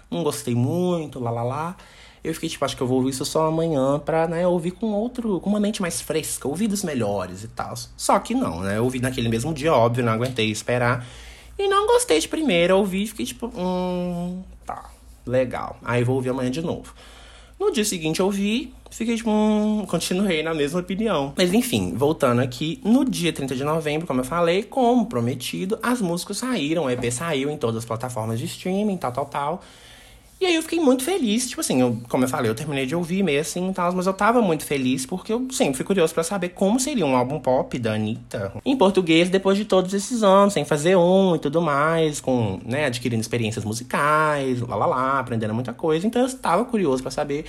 não 0.09 0.23
gostei 0.23 0.55
muito, 0.55 1.19
lá 1.19 1.29
lá 1.29 1.43
lá. 1.43 1.77
Eu 2.27 2.33
fiquei 2.33 2.49
tipo, 2.49 2.63
acho 2.65 2.75
que 2.75 2.83
eu 2.83 2.87
vou 2.87 2.97
ouvir 2.97 3.11
isso 3.11 3.23
só 3.23 3.47
amanhã 3.47 3.99
pra, 3.99 4.27
né, 4.27 4.45
ouvir 4.45 4.71
com 4.71 4.87
outro, 4.87 5.39
com 5.39 5.49
uma 5.49 5.59
mente 5.59 5.81
mais 5.81 6.01
fresca, 6.01 6.47
ouvidos 6.47 6.83
melhores 6.83 7.43
e 7.43 7.47
tal. 7.47 7.73
Só 7.95 8.19
que 8.19 8.33
não, 8.33 8.61
né? 8.61 8.77
Eu 8.77 8.83
ouvi 8.83 8.99
naquele 8.99 9.29
mesmo 9.29 9.53
dia, 9.53 9.73
óbvio, 9.73 10.03
não 10.03 10.13
aguentei 10.13 10.51
esperar. 10.51 11.07
E 11.57 11.67
não 11.67 11.87
gostei 11.87 12.19
de 12.19 12.27
primeira, 12.27 12.75
ouvi 12.75 13.03
e 13.03 13.07
fiquei 13.07 13.25
tipo, 13.25 13.47
hum, 13.55 14.43
tá, 14.65 14.89
legal. 15.25 15.77
Aí 15.83 16.03
vou 16.03 16.15
ouvir 16.15 16.29
amanhã 16.29 16.51
de 16.51 16.61
novo. 16.61 16.93
No 17.59 17.71
dia 17.71 17.83
seguinte 17.83 18.19
eu 18.19 18.27
ouvi, 18.27 18.71
fiquei 18.91 19.15
tipo, 19.15 19.31
hum, 19.31 19.85
continuei 19.87 20.43
na 20.43 20.53
mesma 20.53 20.79
opinião. 20.79 21.33
Mas 21.35 21.53
enfim, 21.53 21.93
voltando 21.95 22.41
aqui, 22.41 22.79
no 22.83 23.03
dia 23.03 23.33
30 23.33 23.55
de 23.55 23.63
novembro, 23.63 24.05
como 24.05 24.19
eu 24.19 24.25
falei, 24.25 24.61
como 24.61 25.07
prometido, 25.07 25.79
as 25.81 25.99
músicas 25.99 26.37
saíram, 26.37 26.83
o 26.83 26.89
EP 26.89 27.11
saiu 27.11 27.49
em 27.49 27.57
todas 27.57 27.77
as 27.77 27.85
plataformas 27.85 28.37
de 28.37 28.45
streaming, 28.45 28.97
tal, 28.97 29.11
tal, 29.11 29.25
tal. 29.25 29.63
E 30.39 30.45
aí 30.45 30.55
eu 30.55 30.61
fiquei 30.61 30.79
muito 30.79 31.03
feliz, 31.03 31.47
tipo 31.49 31.61
assim, 31.61 31.81
eu, 31.81 31.97
como 32.07 32.23
eu 32.23 32.27
falei, 32.27 32.49
eu 32.49 32.53
terminei 32.53 32.85
de 32.85 32.95
ouvir 32.95 33.23
meio 33.23 33.41
assim 33.41 33.71
e 33.71 33.73
tal, 33.73 33.91
mas 33.93 34.05
eu 34.05 34.13
tava 34.13 34.39
muito 34.39 34.63
feliz 34.63 35.03
porque 35.03 35.33
eu 35.33 35.47
sempre 35.51 35.75
fui 35.75 35.83
curioso 35.83 36.13
para 36.13 36.23
saber 36.23 36.49
como 36.49 36.79
seria 36.79 37.05
um 37.07 37.15
álbum 37.15 37.39
pop 37.39 37.77
da 37.79 37.93
Anitta 37.93 38.53
em 38.63 38.77
português 38.77 39.29
depois 39.29 39.57
de 39.57 39.65
todos 39.65 39.95
esses 39.95 40.21
anos, 40.21 40.53
sem 40.53 40.63
fazer 40.63 40.95
um 40.95 41.35
e 41.35 41.39
tudo 41.39 41.59
mais, 41.59 42.21
com, 42.21 42.59
né, 42.63 42.85
adquirindo 42.85 43.19
experiências 43.19 43.65
musicais, 43.65 44.61
lá 44.61 44.75
lá 44.75 44.85
lá, 44.85 45.19
aprendendo 45.19 45.55
muita 45.55 45.73
coisa. 45.73 46.05
Então 46.05 46.21
eu 46.21 46.27
estava 46.27 46.63
curioso 46.65 47.01
para 47.01 47.11
saber 47.11 47.45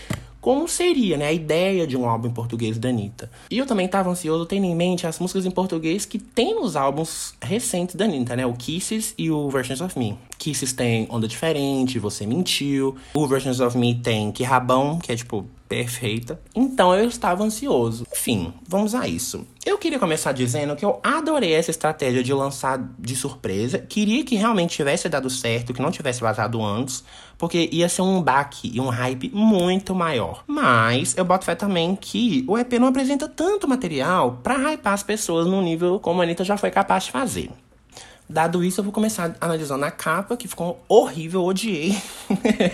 como 0.48 0.66
seria, 0.66 1.18
né, 1.18 1.26
a 1.26 1.32
ideia 1.32 1.86
de 1.86 1.94
um 1.94 2.08
álbum 2.08 2.28
em 2.28 2.30
português 2.30 2.78
da 2.78 2.88
Anitta. 2.88 3.30
E 3.50 3.58
eu 3.58 3.66
também 3.66 3.84
estava 3.84 4.08
ansioso 4.08 4.46
tendo 4.46 4.64
em 4.64 4.74
mente 4.74 5.06
as 5.06 5.18
músicas 5.18 5.44
em 5.44 5.50
português 5.50 6.06
que 6.06 6.18
tem 6.18 6.54
nos 6.54 6.74
álbuns 6.74 7.34
recentes 7.38 7.94
da 7.94 8.06
Anitta, 8.06 8.34
né, 8.34 8.46
o 8.46 8.54
Kisses 8.54 9.12
e 9.18 9.30
o 9.30 9.50
Versions 9.50 9.82
of 9.82 9.98
Me. 9.98 10.16
Kisses 10.38 10.72
tem 10.72 11.06
Onda 11.10 11.28
Diferente, 11.28 11.98
Você 11.98 12.24
Mentiu, 12.24 12.96
o 13.12 13.26
Versions 13.26 13.60
of 13.60 13.76
Me 13.76 13.94
tem 13.94 14.32
Que 14.32 14.42
Rabão, 14.42 14.98
que 14.98 15.12
é 15.12 15.16
tipo 15.16 15.44
perfeita. 15.68 16.40
Então 16.54 16.94
eu 16.94 17.06
estava 17.06 17.44
ansioso. 17.44 18.06
Enfim, 18.10 18.52
vamos 18.66 18.94
a 18.94 19.06
isso. 19.06 19.46
Eu 19.64 19.76
queria 19.76 19.98
começar 19.98 20.32
dizendo 20.32 20.74
que 20.74 20.84
eu 20.84 20.98
adorei 21.02 21.52
essa 21.52 21.70
estratégia 21.70 22.22
de 22.22 22.32
lançar 22.32 22.78
de 22.98 23.14
surpresa. 23.14 23.78
Queria 23.78 24.24
que 24.24 24.34
realmente 24.34 24.76
tivesse 24.76 25.08
dado 25.08 25.28
certo, 25.28 25.74
que 25.74 25.82
não 25.82 25.90
tivesse 25.90 26.20
vazado 26.20 26.62
antes, 26.62 27.04
porque 27.36 27.68
ia 27.70 27.88
ser 27.88 28.02
um 28.02 28.22
baque 28.22 28.70
e 28.74 28.80
um 28.80 28.88
hype 28.88 29.30
muito 29.34 29.94
maior. 29.94 30.42
Mas 30.46 31.16
eu 31.16 31.24
boto 31.24 31.44
fé 31.44 31.54
também 31.54 31.94
que 31.94 32.44
o 32.48 32.56
EP 32.56 32.72
não 32.74 32.88
apresenta 32.88 33.28
tanto 33.28 33.68
material 33.68 34.40
para 34.42 34.72
hypar 34.72 34.94
as 34.94 35.02
pessoas 35.02 35.46
no 35.46 35.60
nível 35.60 36.00
como 36.00 36.20
a 36.20 36.24
Anitta 36.24 36.44
já 36.44 36.56
foi 36.56 36.70
capaz 36.70 37.04
de 37.04 37.12
fazer. 37.12 37.50
Dado 38.28 38.62
isso, 38.62 38.80
eu 38.80 38.84
vou 38.84 38.92
começar 38.92 39.34
analisando 39.40 39.84
a 39.84 39.90
capa, 39.90 40.36
que 40.36 40.46
ficou 40.46 40.84
horrível, 40.86 41.44
odiei. 41.44 41.96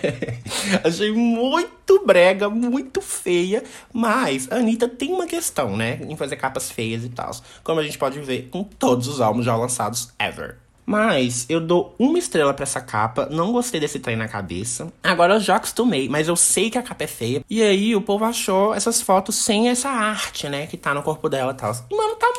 Achei 0.83 1.13
muito 1.13 2.05
brega, 2.05 2.51
muito 2.51 3.01
feia. 3.01 3.63
Mas 3.93 4.51
a 4.51 4.57
Anitta 4.57 4.89
tem 4.89 5.13
uma 5.13 5.27
questão, 5.27 5.77
né? 5.77 6.01
Em 6.03 6.17
fazer 6.17 6.37
capas 6.37 6.71
feias 6.71 7.05
e 7.05 7.09
tal. 7.09 7.31
Como 7.63 7.79
a 7.79 7.85
gente 7.85 7.97
pode 7.97 8.19
ver 8.21 8.49
com 8.51 8.65
todos 8.65 9.07
os 9.07 9.21
álbuns 9.21 9.45
já 9.45 9.55
lançados 9.55 10.13
ever. 10.19 10.57
Mas 10.87 11.47
eu 11.49 11.61
dou 11.61 11.95
uma 11.99 12.19
estrela 12.19 12.53
para 12.53 12.65
essa 12.65 12.81
capa, 12.81 13.27
não 13.31 13.53
gostei 13.53 13.81
desse 13.81 13.99
trem 13.99 14.17
na 14.17 14.29
cabeça. 14.29 14.93
Agora 15.03 15.35
eu 15.35 15.41
já 15.41 15.57
acostumei, 15.57 16.09
mas 16.09 16.29
eu 16.29 16.37
sei 16.37 16.69
que 16.69 16.77
a 16.77 16.83
capa 16.83 17.05
é 17.05 17.07
feia. 17.07 17.43
E 17.49 17.63
aí 17.63 17.97
o 17.97 18.03
povo 18.03 18.25
achou 18.25 18.75
essas 18.75 19.01
fotos 19.01 19.37
sem 19.37 19.69
essa 19.69 19.89
arte, 19.89 20.49
né, 20.49 20.67
que 20.67 20.77
tá 20.77 20.93
no 20.93 21.03
corpo 21.03 21.29
dela 21.29 21.53
e 21.53 21.57
tal. 21.57 21.73
Mano, 21.91 22.17
tá 22.17 22.31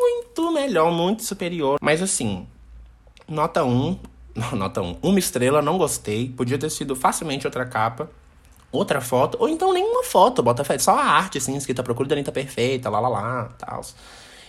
muito 0.00 0.50
melhor, 0.52 0.90
muito 0.90 1.22
superior. 1.22 1.78
Mas 1.80 2.02
assim, 2.02 2.46
Nota 3.32 3.64
1. 3.64 3.98
Nota 4.52 4.82
1. 4.82 4.98
Uma 5.02 5.18
estrela, 5.18 5.62
não 5.62 5.78
gostei. 5.78 6.28
Podia 6.28 6.58
ter 6.58 6.70
sido 6.70 6.94
facilmente 6.94 7.46
outra 7.46 7.64
capa. 7.64 8.10
Outra 8.70 9.00
foto. 9.00 9.38
Ou 9.40 9.48
então 9.48 9.72
nenhuma 9.72 10.04
foto, 10.04 10.42
bota 10.42 10.62
fé. 10.62 10.78
Só 10.78 10.92
a 10.92 11.02
arte, 11.02 11.38
assim, 11.38 11.56
escrita 11.56 11.82
Procura 11.82 12.08
da 12.10 12.14
Anitta 12.14 12.30
Perfeita, 12.30 12.90
lá 12.90 13.00
lá 13.00 13.08
lá, 13.08 13.44
tal. 13.58 13.80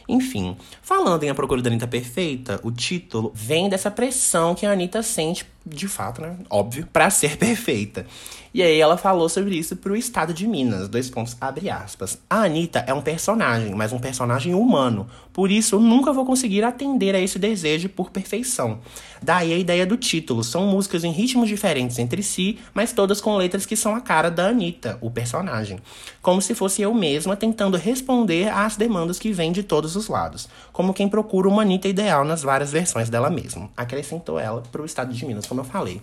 Enfim, 0.07 0.57
falando 0.81 1.23
em 1.23 1.29
A 1.29 1.35
Procura 1.35 1.61
da 1.61 1.69
Anitta 1.69 1.87
Perfeita, 1.87 2.59
o 2.61 2.71
título 2.71 3.31
vem 3.33 3.69
dessa 3.69 3.89
pressão 3.89 4.53
que 4.53 4.65
a 4.65 4.71
Anitta 4.71 5.01
sente, 5.01 5.45
de 5.65 5.87
fato, 5.87 6.21
né? 6.21 6.37
Óbvio, 6.49 6.87
para 6.91 7.09
ser 7.09 7.37
perfeita. 7.37 8.05
E 8.53 8.61
aí 8.61 8.79
ela 8.79 8.97
falou 8.97 9.27
sobre 9.27 9.55
isso 9.55 9.75
pro 9.75 9.95
estado 9.95 10.31
de 10.31 10.45
Minas. 10.45 10.87
Dois 10.87 11.09
pontos, 11.09 11.35
abre 11.41 11.71
aspas. 11.71 12.19
A 12.29 12.43
Anitta 12.43 12.83
é 12.85 12.93
um 12.93 13.01
personagem, 13.01 13.73
mas 13.73 13.91
um 13.91 13.97
personagem 13.97 14.53
humano. 14.53 15.07
Por 15.33 15.49
isso, 15.49 15.75
eu 15.75 15.79
nunca 15.79 16.13
vou 16.13 16.23
conseguir 16.23 16.63
atender 16.63 17.15
a 17.15 17.19
esse 17.19 17.39
desejo 17.39 17.89
por 17.89 18.11
perfeição. 18.11 18.77
Daí 19.23 19.51
a 19.51 19.57
ideia 19.57 19.87
do 19.87 19.97
título. 19.97 20.43
São 20.43 20.67
músicas 20.67 21.03
em 21.03 21.11
ritmos 21.11 21.49
diferentes 21.49 21.97
entre 21.97 22.21
si, 22.21 22.59
mas 22.75 22.93
todas 22.93 23.19
com 23.19 23.35
letras 23.35 23.65
que 23.65 23.75
são 23.75 23.95
a 23.95 24.01
cara 24.01 24.29
da 24.29 24.49
Anitta, 24.49 24.99
o 25.01 25.09
personagem. 25.09 25.79
Como 26.21 26.39
se 26.39 26.53
fosse 26.53 26.83
eu 26.83 26.93
mesma 26.93 27.35
tentando 27.35 27.75
responder 27.75 28.49
às 28.49 28.75
demandas 28.75 29.17
que 29.17 29.31
vêm 29.31 29.51
de 29.51 29.63
todos 29.63 29.95
os 29.95 30.07
lados. 30.07 30.47
Como 30.71 30.93
quem 30.93 31.09
procura 31.09 31.47
uma 31.47 31.63
Anitta 31.63 31.87
ideal 31.87 32.23
nas 32.23 32.43
várias 32.43 32.71
versões 32.71 33.09
dela 33.09 33.31
mesma. 33.31 33.67
Acrescentou 33.75 34.37
ela 34.37 34.61
pro 34.71 34.85
estado 34.85 35.11
de 35.11 35.25
Minas, 35.25 35.47
como 35.53 35.61
eu 35.61 35.65
falei. 35.65 36.01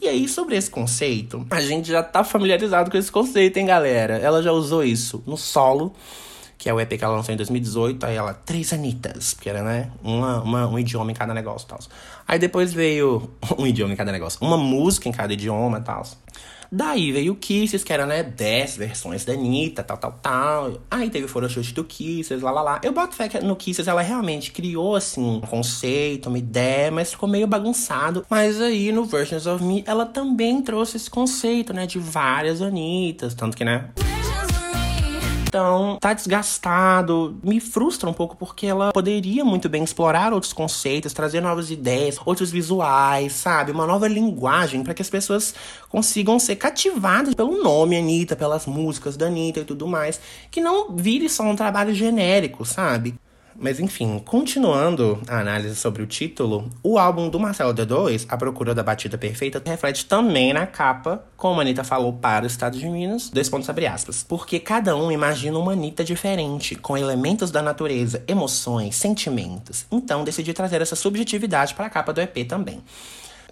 E 0.00 0.08
aí, 0.08 0.28
sobre 0.28 0.56
esse 0.56 0.70
conceito, 0.70 1.46
a 1.50 1.60
gente 1.60 1.88
já 1.88 2.02
tá 2.02 2.24
familiarizado 2.24 2.90
com 2.90 2.96
esse 2.96 3.10
conceito, 3.10 3.56
hein, 3.58 3.66
galera? 3.66 4.18
Ela 4.18 4.42
já 4.42 4.52
usou 4.52 4.84
isso 4.84 5.22
no 5.26 5.36
solo. 5.36 5.92
que 6.56 6.68
é 6.70 6.72
o 6.72 6.80
EP 6.80 6.96
que 6.96 7.04
ela 7.04 7.16
lançou 7.16 7.34
em 7.34 7.36
2018. 7.36 8.06
Aí 8.06 8.16
ela, 8.16 8.32
três 8.32 8.72
Anitas, 8.72 9.34
porque 9.34 9.50
era, 9.50 9.62
né, 9.62 9.90
uma, 10.02 10.42
uma, 10.42 10.66
um 10.66 10.78
idioma 10.78 11.10
em 11.10 11.14
cada 11.14 11.34
negócio 11.34 11.66
e 11.66 11.68
tal. 11.68 11.78
Aí 12.26 12.38
depois 12.38 12.72
veio 12.72 13.30
um 13.58 13.66
idioma 13.66 13.92
em 13.92 13.96
cada 13.96 14.10
negócio, 14.10 14.38
uma 14.40 14.56
música 14.56 15.08
em 15.08 15.12
cada 15.12 15.32
idioma 15.32 15.78
e 15.78 15.82
tal. 15.82 16.04
Daí 16.76 17.12
veio 17.12 17.34
o 17.34 17.36
Kisses, 17.36 17.84
que 17.84 17.92
era, 17.92 18.04
né, 18.04 18.24
10 18.24 18.76
versões 18.76 19.24
da 19.24 19.32
Anitta, 19.32 19.84
tal, 19.84 19.96
tal, 19.96 20.18
tal. 20.20 20.80
Aí 20.90 21.08
teve 21.08 21.26
o 21.26 21.28
photoshoot 21.28 21.72
do 21.72 21.84
Kisses, 21.84 22.42
lá, 22.42 22.50
lá, 22.50 22.62
lá. 22.62 22.80
Eu 22.82 22.92
boto 22.92 23.14
fé 23.14 23.28
que 23.28 23.38
no 23.38 23.54
Kisses 23.54 23.86
ela 23.86 24.02
realmente 24.02 24.50
criou, 24.50 24.96
assim, 24.96 25.22
um 25.22 25.40
conceito, 25.40 26.28
uma 26.28 26.36
ideia, 26.38 26.90
mas 26.90 27.12
ficou 27.12 27.28
meio 27.28 27.46
bagunçado. 27.46 28.26
Mas 28.28 28.60
aí 28.60 28.90
no 28.90 29.04
Versions 29.04 29.46
of 29.46 29.62
Me 29.62 29.84
ela 29.86 30.04
também 30.04 30.60
trouxe 30.62 30.96
esse 30.96 31.08
conceito, 31.08 31.72
né, 31.72 31.86
de 31.86 32.00
várias 32.00 32.60
Anitas. 32.60 33.34
Tanto 33.34 33.56
que, 33.56 33.64
né 33.64 33.90
então 35.54 35.98
tá 36.00 36.12
desgastado. 36.12 37.38
Me 37.40 37.60
frustra 37.60 38.10
um 38.10 38.12
pouco 38.12 38.36
porque 38.36 38.66
ela 38.66 38.92
poderia 38.92 39.44
muito 39.44 39.68
bem 39.68 39.84
explorar 39.84 40.32
outros 40.32 40.52
conceitos, 40.52 41.12
trazer 41.12 41.40
novas 41.40 41.70
ideias, 41.70 42.18
outros 42.26 42.50
visuais, 42.50 43.34
sabe? 43.34 43.70
Uma 43.70 43.86
nova 43.86 44.08
linguagem 44.08 44.82
para 44.82 44.92
que 44.92 45.00
as 45.02 45.08
pessoas 45.08 45.54
consigam 45.88 46.40
ser 46.40 46.56
cativadas 46.56 47.34
pelo 47.34 47.62
nome 47.62 47.96
Anitta, 47.96 48.34
pelas 48.34 48.66
músicas 48.66 49.16
da 49.16 49.26
Anitta 49.26 49.60
e 49.60 49.64
tudo 49.64 49.86
mais. 49.86 50.20
Que 50.50 50.60
não 50.60 50.96
vire 50.96 51.28
só 51.28 51.44
um 51.44 51.54
trabalho 51.54 51.94
genérico, 51.94 52.64
sabe? 52.64 53.14
Mas 53.56 53.78
enfim, 53.78 54.18
continuando 54.24 55.20
a 55.28 55.38
análise 55.38 55.76
sobre 55.76 56.02
o 56.02 56.06
título, 56.06 56.68
o 56.82 56.98
álbum 56.98 57.28
do 57.28 57.38
Marcelo 57.38 57.72
D2, 57.72 58.26
A 58.28 58.36
Procura 58.36 58.74
da 58.74 58.82
Batida 58.82 59.16
Perfeita, 59.16 59.62
reflete 59.64 60.06
também 60.06 60.52
na 60.52 60.66
capa, 60.66 61.24
como 61.36 61.60
a 61.60 61.62
Anitta 61.62 61.84
falou 61.84 62.12
para 62.12 62.44
o 62.44 62.46
Estado 62.46 62.78
de 62.78 62.86
Minas, 62.88 63.30
dois 63.30 63.48
pontos 63.48 63.68
abre 63.68 63.86
aspas. 63.86 64.22
Porque 64.22 64.58
cada 64.58 64.96
um 64.96 65.10
imagina 65.10 65.58
uma 65.58 65.72
Anitta 65.72 66.02
diferente, 66.02 66.74
com 66.74 66.96
elementos 66.96 67.50
da 67.50 67.62
natureza, 67.62 68.22
emoções, 68.26 68.96
sentimentos. 68.96 69.86
Então 69.90 70.24
decidi 70.24 70.52
trazer 70.52 70.82
essa 70.82 70.96
subjetividade 70.96 71.74
para 71.74 71.86
a 71.86 71.90
capa 71.90 72.12
do 72.12 72.20
EP 72.20 72.46
também. 72.48 72.82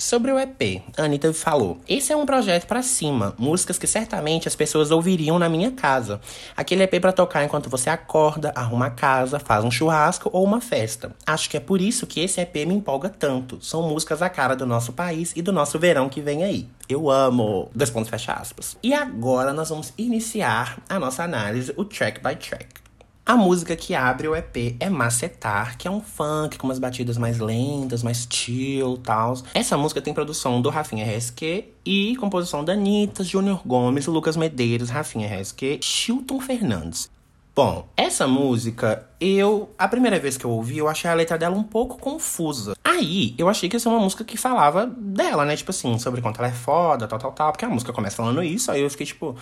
Sobre 0.02 0.32
o 0.32 0.38
EP, 0.38 0.82
a 0.98 1.04
Anitta 1.04 1.32
falou: 1.32 1.78
Esse 1.88 2.12
é 2.12 2.16
um 2.16 2.26
projeto 2.26 2.66
para 2.66 2.82
cima, 2.82 3.36
músicas 3.38 3.78
que 3.78 3.86
certamente 3.86 4.48
as 4.48 4.56
pessoas 4.56 4.90
ouviriam 4.90 5.38
na 5.38 5.48
minha 5.48 5.70
casa. 5.70 6.20
Aquele 6.56 6.82
EP 6.82 7.00
para 7.00 7.12
tocar 7.12 7.44
enquanto 7.44 7.70
você 7.70 7.88
acorda, 7.88 8.52
arruma 8.56 8.86
a 8.86 8.90
casa, 8.90 9.38
faz 9.38 9.64
um 9.64 9.70
churrasco 9.70 10.28
ou 10.32 10.42
uma 10.42 10.60
festa. 10.60 11.14
Acho 11.24 11.48
que 11.48 11.56
é 11.56 11.60
por 11.60 11.80
isso 11.80 12.04
que 12.04 12.18
esse 12.18 12.40
EP 12.40 12.66
me 12.66 12.74
empolga 12.74 13.08
tanto. 13.08 13.64
São 13.64 13.88
músicas 13.88 14.22
a 14.22 14.28
cara 14.28 14.56
do 14.56 14.66
nosso 14.66 14.92
país 14.92 15.32
e 15.36 15.40
do 15.40 15.52
nosso 15.52 15.78
verão 15.78 16.08
que 16.08 16.20
vem 16.20 16.42
aí. 16.42 16.68
Eu 16.88 17.08
amo. 17.08 17.70
Dois 17.72 17.88
pontos 17.88 18.10
fecha 18.10 18.32
aspas. 18.32 18.76
E 18.82 18.92
agora 18.92 19.52
nós 19.52 19.68
vamos 19.68 19.92
iniciar 19.96 20.82
a 20.88 20.98
nossa 20.98 21.22
análise, 21.22 21.72
o 21.76 21.84
track 21.84 22.20
by 22.20 22.34
track. 22.34 22.81
A 23.24 23.36
música 23.36 23.76
que 23.76 23.94
abre 23.94 24.26
o 24.26 24.34
EP 24.34 24.74
é 24.80 24.90
Macetar, 24.90 25.78
que 25.78 25.86
é 25.86 25.90
um 25.90 26.00
funk 26.00 26.58
com 26.58 26.66
umas 26.66 26.80
batidas 26.80 27.16
mais 27.16 27.38
lentas, 27.38 28.02
mais 28.02 28.26
chill 28.28 28.98
tal. 28.98 29.34
Essa 29.54 29.78
música 29.78 30.02
tem 30.02 30.12
produção 30.12 30.60
do 30.60 30.68
Rafinha 30.68 31.06
RSQ 31.06 31.64
e 31.86 32.16
composição 32.16 32.64
da 32.64 32.72
Anitta, 32.72 33.22
Júnior 33.22 33.62
Gomes, 33.64 34.06
Lucas 34.06 34.36
Medeiros, 34.36 34.90
Rafinha 34.90 35.28
RSQ, 35.28 35.78
Chilton 35.80 36.40
Fernandes. 36.40 37.08
Bom, 37.54 37.86
essa 37.96 38.26
música, 38.26 39.06
eu. 39.20 39.70
A 39.78 39.86
primeira 39.86 40.18
vez 40.18 40.36
que 40.36 40.44
eu 40.44 40.50
ouvi, 40.50 40.78
eu 40.78 40.88
achei 40.88 41.08
a 41.08 41.14
letra 41.14 41.38
dela 41.38 41.54
um 41.54 41.62
pouco 41.62 41.98
confusa. 41.98 42.74
Aí, 42.82 43.36
eu 43.38 43.48
achei 43.48 43.68
que 43.68 43.76
ia 43.76 43.80
ser 43.80 43.88
uma 43.88 44.00
música 44.00 44.24
que 44.24 44.36
falava 44.36 44.86
dela, 44.86 45.44
né? 45.44 45.54
Tipo 45.54 45.70
assim, 45.70 45.96
sobre 45.98 46.20
quanto 46.20 46.38
ela 46.38 46.48
é 46.48 46.52
foda, 46.52 47.06
tal, 47.06 47.18
tal, 47.20 47.30
tal. 47.30 47.52
Porque 47.52 47.64
a 47.64 47.68
música 47.68 47.92
começa 47.92 48.16
falando 48.16 48.42
isso, 48.42 48.72
aí 48.72 48.80
eu 48.82 48.90
fiquei 48.90 49.06
tipo. 49.06 49.36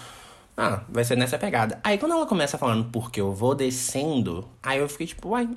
Ah, 0.57 0.83
vai 0.89 1.05
ser 1.05 1.17
nessa 1.17 1.39
pegada. 1.39 1.81
Aí 1.83 1.99
quando 1.99 2.13
ela 2.13 2.27
começa 2.27 2.59
falando 2.59 2.91
porque 2.91 3.21
eu 3.21 3.33
vou 3.33 3.55
descendo, 3.55 4.47
aí 4.63 4.79
eu 4.79 4.89
fiquei 4.89 5.07
tipo, 5.07 5.31
uai. 5.31 5.49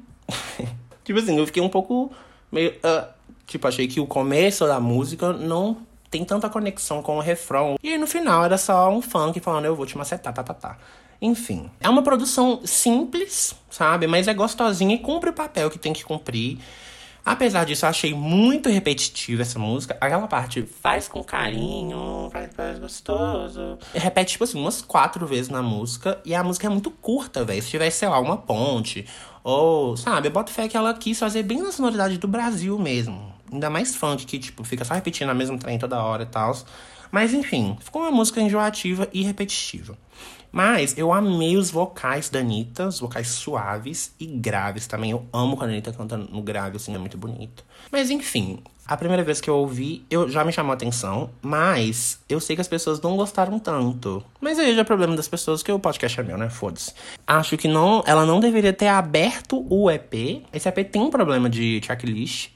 tipo 1.03 1.19
assim, 1.19 1.37
eu 1.37 1.45
fiquei 1.45 1.61
um 1.61 1.69
pouco 1.69 2.11
meio. 2.51 2.71
Uh, 2.71 3.07
tipo, 3.45 3.67
achei 3.67 3.87
que 3.87 3.99
o 3.99 4.07
começo 4.07 4.65
da 4.65 4.79
música 4.79 5.33
não 5.33 5.77
tem 6.09 6.23
tanta 6.23 6.49
conexão 6.49 7.01
com 7.01 7.17
o 7.17 7.19
refrão. 7.19 7.75
E 7.81 7.89
aí 7.89 7.97
no 7.97 8.07
final 8.07 8.45
era 8.45 8.57
só 8.57 8.89
um 8.89 9.01
funk 9.01 9.39
falando 9.39 9.65
eu 9.65 9.75
vou 9.75 9.85
te 9.85 9.97
macetar, 9.97 10.33
tá, 10.33 10.43
tá, 10.43 10.53
tá. 10.53 10.77
Enfim, 11.19 11.71
é 11.79 11.89
uma 11.89 12.03
produção 12.03 12.61
simples, 12.65 13.55
sabe? 13.69 14.07
Mas 14.07 14.27
é 14.27 14.33
gostosinha 14.33 14.93
e 14.93 14.99
cumpre 14.99 15.29
o 15.29 15.33
papel 15.33 15.69
que 15.69 15.79
tem 15.79 15.93
que 15.93 16.03
cumprir. 16.03 16.59
Apesar 17.25 17.63
disso, 17.63 17.85
eu 17.85 17.89
achei 17.89 18.13
muito 18.13 18.67
repetitiva 18.69 19.43
essa 19.43 19.57
música. 19.57 19.95
Aquela 20.01 20.27
parte 20.27 20.63
faz 20.63 21.07
com 21.07 21.23
carinho, 21.23 22.29
faz, 22.31 22.49
faz 22.53 22.79
gostoso. 22.79 23.77
Repete, 23.93 24.33
tipo 24.33 24.43
assim, 24.43 24.59
umas 24.59 24.81
quatro 24.81 25.25
vezes 25.25 25.47
na 25.47 25.61
música. 25.61 26.19
E 26.25 26.35
a 26.35 26.43
música 26.43 26.67
é 26.67 26.69
muito 26.69 26.91
curta, 26.91 27.45
velho. 27.45 27.61
Se 27.61 27.69
tivesse, 27.69 27.99
sei 27.99 28.09
lá, 28.09 28.19
uma 28.19 28.35
ponte. 28.35 29.05
Ou, 29.41 29.95
sabe, 29.95 30.27
eu 30.27 30.31
boto 30.31 30.51
fé 30.51 30.67
que 30.67 30.75
ela 30.75 30.93
quis 30.93 31.17
fazer 31.17 31.43
bem 31.43 31.61
na 31.61 31.71
sonoridade 31.71 32.17
do 32.17 32.27
Brasil 32.27 32.77
mesmo. 32.77 33.33
Ainda 33.51 33.69
mais 33.69 33.95
funk, 33.95 34.25
que, 34.25 34.37
tipo, 34.37 34.63
fica 34.63 34.83
só 34.83 34.93
repetindo 34.93 35.29
a 35.29 35.33
mesma 35.33 35.57
trem 35.57 35.79
toda 35.79 36.03
hora 36.03 36.23
e 36.23 36.25
tal. 36.27 36.53
Mas, 37.13 37.31
enfim, 37.31 37.77
ficou 37.79 38.01
uma 38.01 38.09
música 38.09 38.41
enjoativa 38.41 39.07
e 39.13 39.21
repetitiva. 39.21 39.95
Mas 40.51 40.97
eu 40.97 41.13
amei 41.13 41.55
os 41.55 41.69
vocais 41.69 42.27
da 42.27 42.39
Anitta, 42.39 42.87
os 42.87 42.99
vocais 42.99 43.27
suaves 43.27 44.15
e 44.19 44.25
graves 44.25 44.87
também. 44.87 45.11
Eu 45.11 45.23
amo 45.31 45.55
quando 45.55 45.69
a 45.69 45.73
Anitta 45.73 45.93
canta 45.93 46.17
no 46.17 46.41
grave, 46.41 46.77
assim, 46.77 46.95
é 46.95 46.97
muito 46.97 47.15
bonito. 47.15 47.63
Mas 47.91 48.09
enfim, 48.09 48.63
a 48.87 48.97
primeira 48.97 49.21
vez 49.21 49.39
que 49.39 49.47
eu 49.47 49.55
ouvi, 49.57 50.03
eu 50.09 50.27
já 50.27 50.43
me 50.43 50.51
chamou 50.51 50.71
a 50.71 50.73
atenção, 50.73 51.29
mas 51.39 52.19
eu 52.27 52.39
sei 52.39 52.55
que 52.55 52.61
as 52.63 52.67
pessoas 52.67 52.99
não 52.99 53.15
gostaram 53.15 53.59
tanto. 53.59 54.25
Mas 54.41 54.57
aí 54.57 54.73
já 54.73 54.81
é 54.81 54.83
problema 54.83 55.15
das 55.15 55.27
pessoas, 55.27 55.61
que 55.61 55.71
o 55.71 55.77
podcast 55.77 56.19
é 56.19 56.23
meu, 56.23 56.35
né? 56.35 56.49
Foda-se. 56.49 56.93
Acho 57.27 57.55
que 57.57 57.67
não, 57.67 58.03
ela 58.07 58.25
não 58.25 58.39
deveria 58.39 58.73
ter 58.73 58.87
aberto 58.87 59.67
o 59.69 59.91
EP. 59.91 60.43
Esse 60.51 60.67
EP 60.67 60.91
tem 60.91 61.01
um 61.03 61.11
problema 61.11 61.47
de 61.47 61.79
tracklist, 61.79 62.49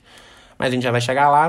mas 0.58 0.70
a 0.70 0.72
gente 0.72 0.84
já 0.84 0.92
vai 0.92 1.02
chegar 1.02 1.30
lá. 1.30 1.48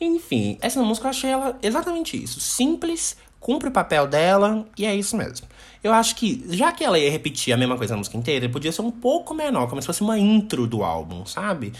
Enfim, 0.00 0.58
essa 0.60 0.82
música 0.82 1.06
eu 1.06 1.10
achei 1.10 1.30
ela 1.30 1.58
exatamente 1.62 2.22
isso. 2.22 2.40
Simples, 2.40 3.16
cumpre 3.40 3.68
o 3.68 3.72
papel 3.72 4.06
dela 4.06 4.66
e 4.76 4.84
é 4.84 4.94
isso 4.94 5.16
mesmo. 5.16 5.46
Eu 5.82 5.92
acho 5.92 6.16
que, 6.16 6.44
já 6.48 6.72
que 6.72 6.82
ela 6.82 6.98
ia 6.98 7.10
repetir 7.10 7.52
a 7.52 7.56
mesma 7.56 7.76
coisa 7.76 7.94
na 7.94 7.98
música 7.98 8.16
inteira, 8.16 8.48
podia 8.48 8.72
ser 8.72 8.82
um 8.82 8.90
pouco 8.90 9.34
menor, 9.34 9.68
como 9.68 9.80
se 9.82 9.86
fosse 9.86 10.00
uma 10.00 10.18
intro 10.18 10.66
do 10.66 10.82
álbum, 10.82 11.26
sabe? 11.26 11.72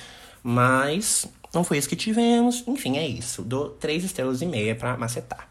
Mas 0.42 1.26
não 1.54 1.64
foi 1.64 1.78
isso 1.78 1.88
que 1.88 1.96
tivemos. 1.96 2.62
Enfim, 2.66 2.98
é 2.98 3.06
isso. 3.06 3.42
Dou 3.42 3.70
três 3.70 4.04
estrelas 4.04 4.42
e 4.42 4.46
meia 4.46 4.74
pra 4.74 4.96
macetar. 4.96 5.48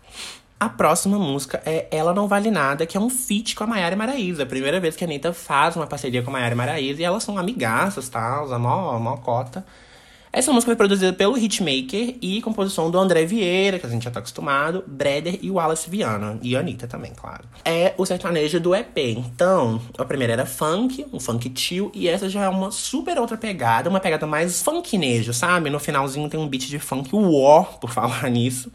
A 0.60 0.70
próxima 0.70 1.17
música 1.17 1.62
é 1.65 1.88
Ela 1.91 2.13
Não 2.13 2.27
Vale 2.27 2.50
Nada, 2.51 2.86
que 2.86 2.96
é 2.96 3.00
um 3.00 3.10
feat 3.10 3.55
com 3.55 3.63
a 3.63 3.67
Maiara 3.67 3.96
Maraíza. 3.96 4.43
A 4.43 4.46
primeira 4.46 4.79
vez 4.79 4.96
que 4.96 5.03
a 5.03 5.08
Anitta 5.08 5.34
faz 5.34 5.75
uma 5.75 5.88
parceria 5.88 6.22
com 6.22 6.29
a 6.29 6.34
Maiara 6.34 6.55
Maraíza 6.55 7.01
e 7.01 7.03
elas 7.03 7.24
são 7.24 7.38
amigaças, 7.38 8.08
tal, 8.08 8.48
tá? 8.48 8.55
a 8.55 8.60
mó, 8.60 8.98
mó 9.00 9.17
cota. 9.17 9.65
Essa 10.36 10.52
música 10.52 10.72
foi 10.72 10.75
produzida 10.75 11.13
pelo 11.13 11.38
Hitmaker 11.38 12.16
e 12.20 12.42
composição 12.42 12.90
do 12.90 12.98
André 12.98 13.24
Vieira, 13.24 13.78
que 13.78 13.86
a 13.86 13.90
gente 13.90 14.04
já 14.04 14.10
tá 14.10 14.18
acostumado, 14.18 14.84
Breder 14.88 15.38
e 15.44 15.52
Wallace 15.52 15.88
Viana. 15.88 16.40
E 16.42 16.56
Anitta 16.56 16.88
também, 16.88 17.12
claro. 17.16 17.44
É 17.63 17.94
o 18.00 18.04
sertanejo 18.04 18.60
do 18.60 18.74
EP. 18.74 18.98
Então, 18.98 19.80
a 19.96 20.04
primeira 20.04 20.34
era 20.34 20.46
funk, 20.48 21.06
um 21.13 21.20
funk 21.20 21.52
chill, 21.56 21.92
e 21.94 22.08
essa 22.08 22.28
já 22.28 22.46
é 22.46 22.50
uma 22.50 22.72
super 22.72 23.20
outra 23.20 23.38
pegada, 23.38 23.88
uma 23.92 24.00
pegada 24.00 24.25
mais 24.25 24.60
funknejo, 24.63 25.32
sabe? 25.36 25.70
No 25.70 25.80
finalzinho 25.80 26.28
tem 26.28 26.40
um 26.40 26.48
beat 26.48 26.63
de 26.63 26.80
funk 26.80 27.12
war, 27.13 27.78
por 27.78 27.92
falar 27.94 28.28
nisso. 28.32 28.72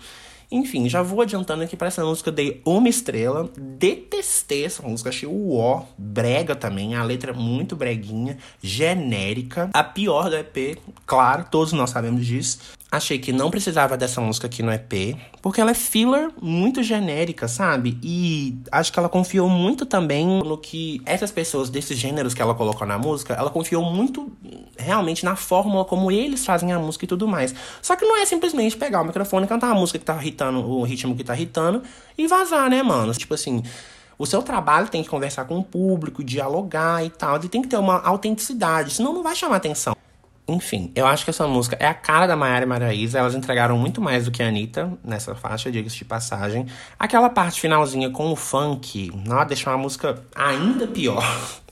Enfim, 0.50 0.88
já 0.88 1.02
vou 1.02 1.20
adiantando 1.20 1.62
aqui 1.62 1.76
para 1.76 1.88
essa 1.88 2.02
música, 2.02 2.30
eu 2.30 2.34
dei 2.34 2.62
uma 2.64 2.88
estrela. 2.88 3.50
Detestei 3.56 4.64
essa 4.64 4.82
música, 4.82 5.10
achei 5.10 5.28
o 5.28 5.56
ó, 5.56 5.82
brega 5.96 6.56
também, 6.56 6.94
a 6.94 7.04
letra 7.04 7.34
muito 7.34 7.76
breguinha, 7.76 8.38
genérica. 8.62 9.68
A 9.74 9.84
pior 9.84 10.30
do 10.30 10.36
EP, 10.36 10.78
claro, 11.04 11.44
todos 11.50 11.72
nós 11.72 11.90
sabemos 11.90 12.24
disso. 12.24 12.58
Achei 12.90 13.18
que 13.18 13.32
não 13.32 13.50
precisava 13.50 13.98
dessa 13.98 14.18
música 14.18 14.46
aqui 14.46 14.62
no 14.62 14.72
EP, 14.72 15.14
porque 15.42 15.60
ela 15.60 15.72
é 15.72 15.74
filler 15.74 16.30
muito 16.40 16.82
genérica, 16.82 17.46
sabe? 17.46 17.98
E 18.02 18.56
acho 18.72 18.90
que 18.90 18.98
ela 18.98 19.10
confiou 19.10 19.50
muito 19.50 19.84
também 19.84 20.26
no 20.26 20.56
que 20.56 21.02
essas 21.04 21.30
pessoas 21.30 21.68
desses 21.68 21.98
gêneros 21.98 22.32
que 22.32 22.40
ela 22.40 22.54
colocou 22.54 22.86
na 22.86 22.96
música, 22.96 23.34
ela 23.34 23.50
confiou 23.50 23.84
muito 23.84 24.32
realmente 24.78 25.24
na 25.24 25.36
fórmula 25.36 25.84
como 25.84 26.10
eles 26.10 26.44
fazem 26.46 26.72
a 26.72 26.78
música 26.78 27.04
e 27.04 27.08
tudo 27.08 27.26
mais. 27.26 27.54
Só 27.82 27.96
que 27.96 28.04
não 28.04 28.16
é 28.16 28.24
simplesmente 28.24 28.76
pegar 28.76 29.02
o 29.02 29.04
microfone 29.04 29.44
e 29.44 29.48
cantar 29.48 29.70
a 29.70 29.74
música 29.74 29.98
que 29.98 30.04
tá 30.04 30.16
irritando, 30.16 30.60
o 30.60 30.82
ritmo 30.82 31.14
que 31.16 31.24
tá 31.24 31.34
irritando 31.34 31.82
e 32.16 32.26
vazar, 32.26 32.70
né, 32.70 32.82
mano? 32.82 33.12
Tipo 33.12 33.34
assim, 33.34 33.62
o 34.18 34.26
seu 34.26 34.42
trabalho 34.42 34.88
tem 34.88 35.02
que 35.02 35.08
conversar 35.08 35.44
com 35.44 35.58
o 35.58 35.64
público, 35.64 36.24
dialogar 36.24 37.04
e 37.04 37.10
tal, 37.10 37.36
e 37.42 37.48
tem 37.48 37.62
que 37.62 37.68
ter 37.68 37.76
uma 37.76 38.00
autenticidade, 38.00 38.94
senão 38.94 39.12
não 39.12 39.22
vai 39.22 39.34
chamar 39.36 39.56
atenção. 39.56 39.94
Enfim, 40.50 40.90
eu 40.94 41.06
acho 41.06 41.24
que 41.24 41.30
essa 41.30 41.46
música 41.46 41.76
é 41.78 41.86
a 41.86 41.92
cara 41.92 42.26
da 42.26 42.34
Maiara 42.34 42.64
e 42.64 42.68
Maraísa. 42.68 43.18
Elas 43.18 43.34
entregaram 43.34 43.76
muito 43.76 44.00
mais 44.00 44.24
do 44.24 44.30
que 44.30 44.42
a 44.42 44.48
Anitta 44.48 44.90
nessa 45.04 45.34
faixa, 45.34 45.70
diga-se 45.70 45.98
de 45.98 46.06
passagem. 46.06 46.66
Aquela 46.98 47.28
parte 47.28 47.60
finalzinha 47.60 48.08
com 48.08 48.32
o 48.32 48.36
funk, 48.36 49.12
não, 49.26 49.44
deixou 49.44 49.70
a 49.70 49.76
música 49.76 50.22
ainda 50.34 50.86
pior. 50.86 51.22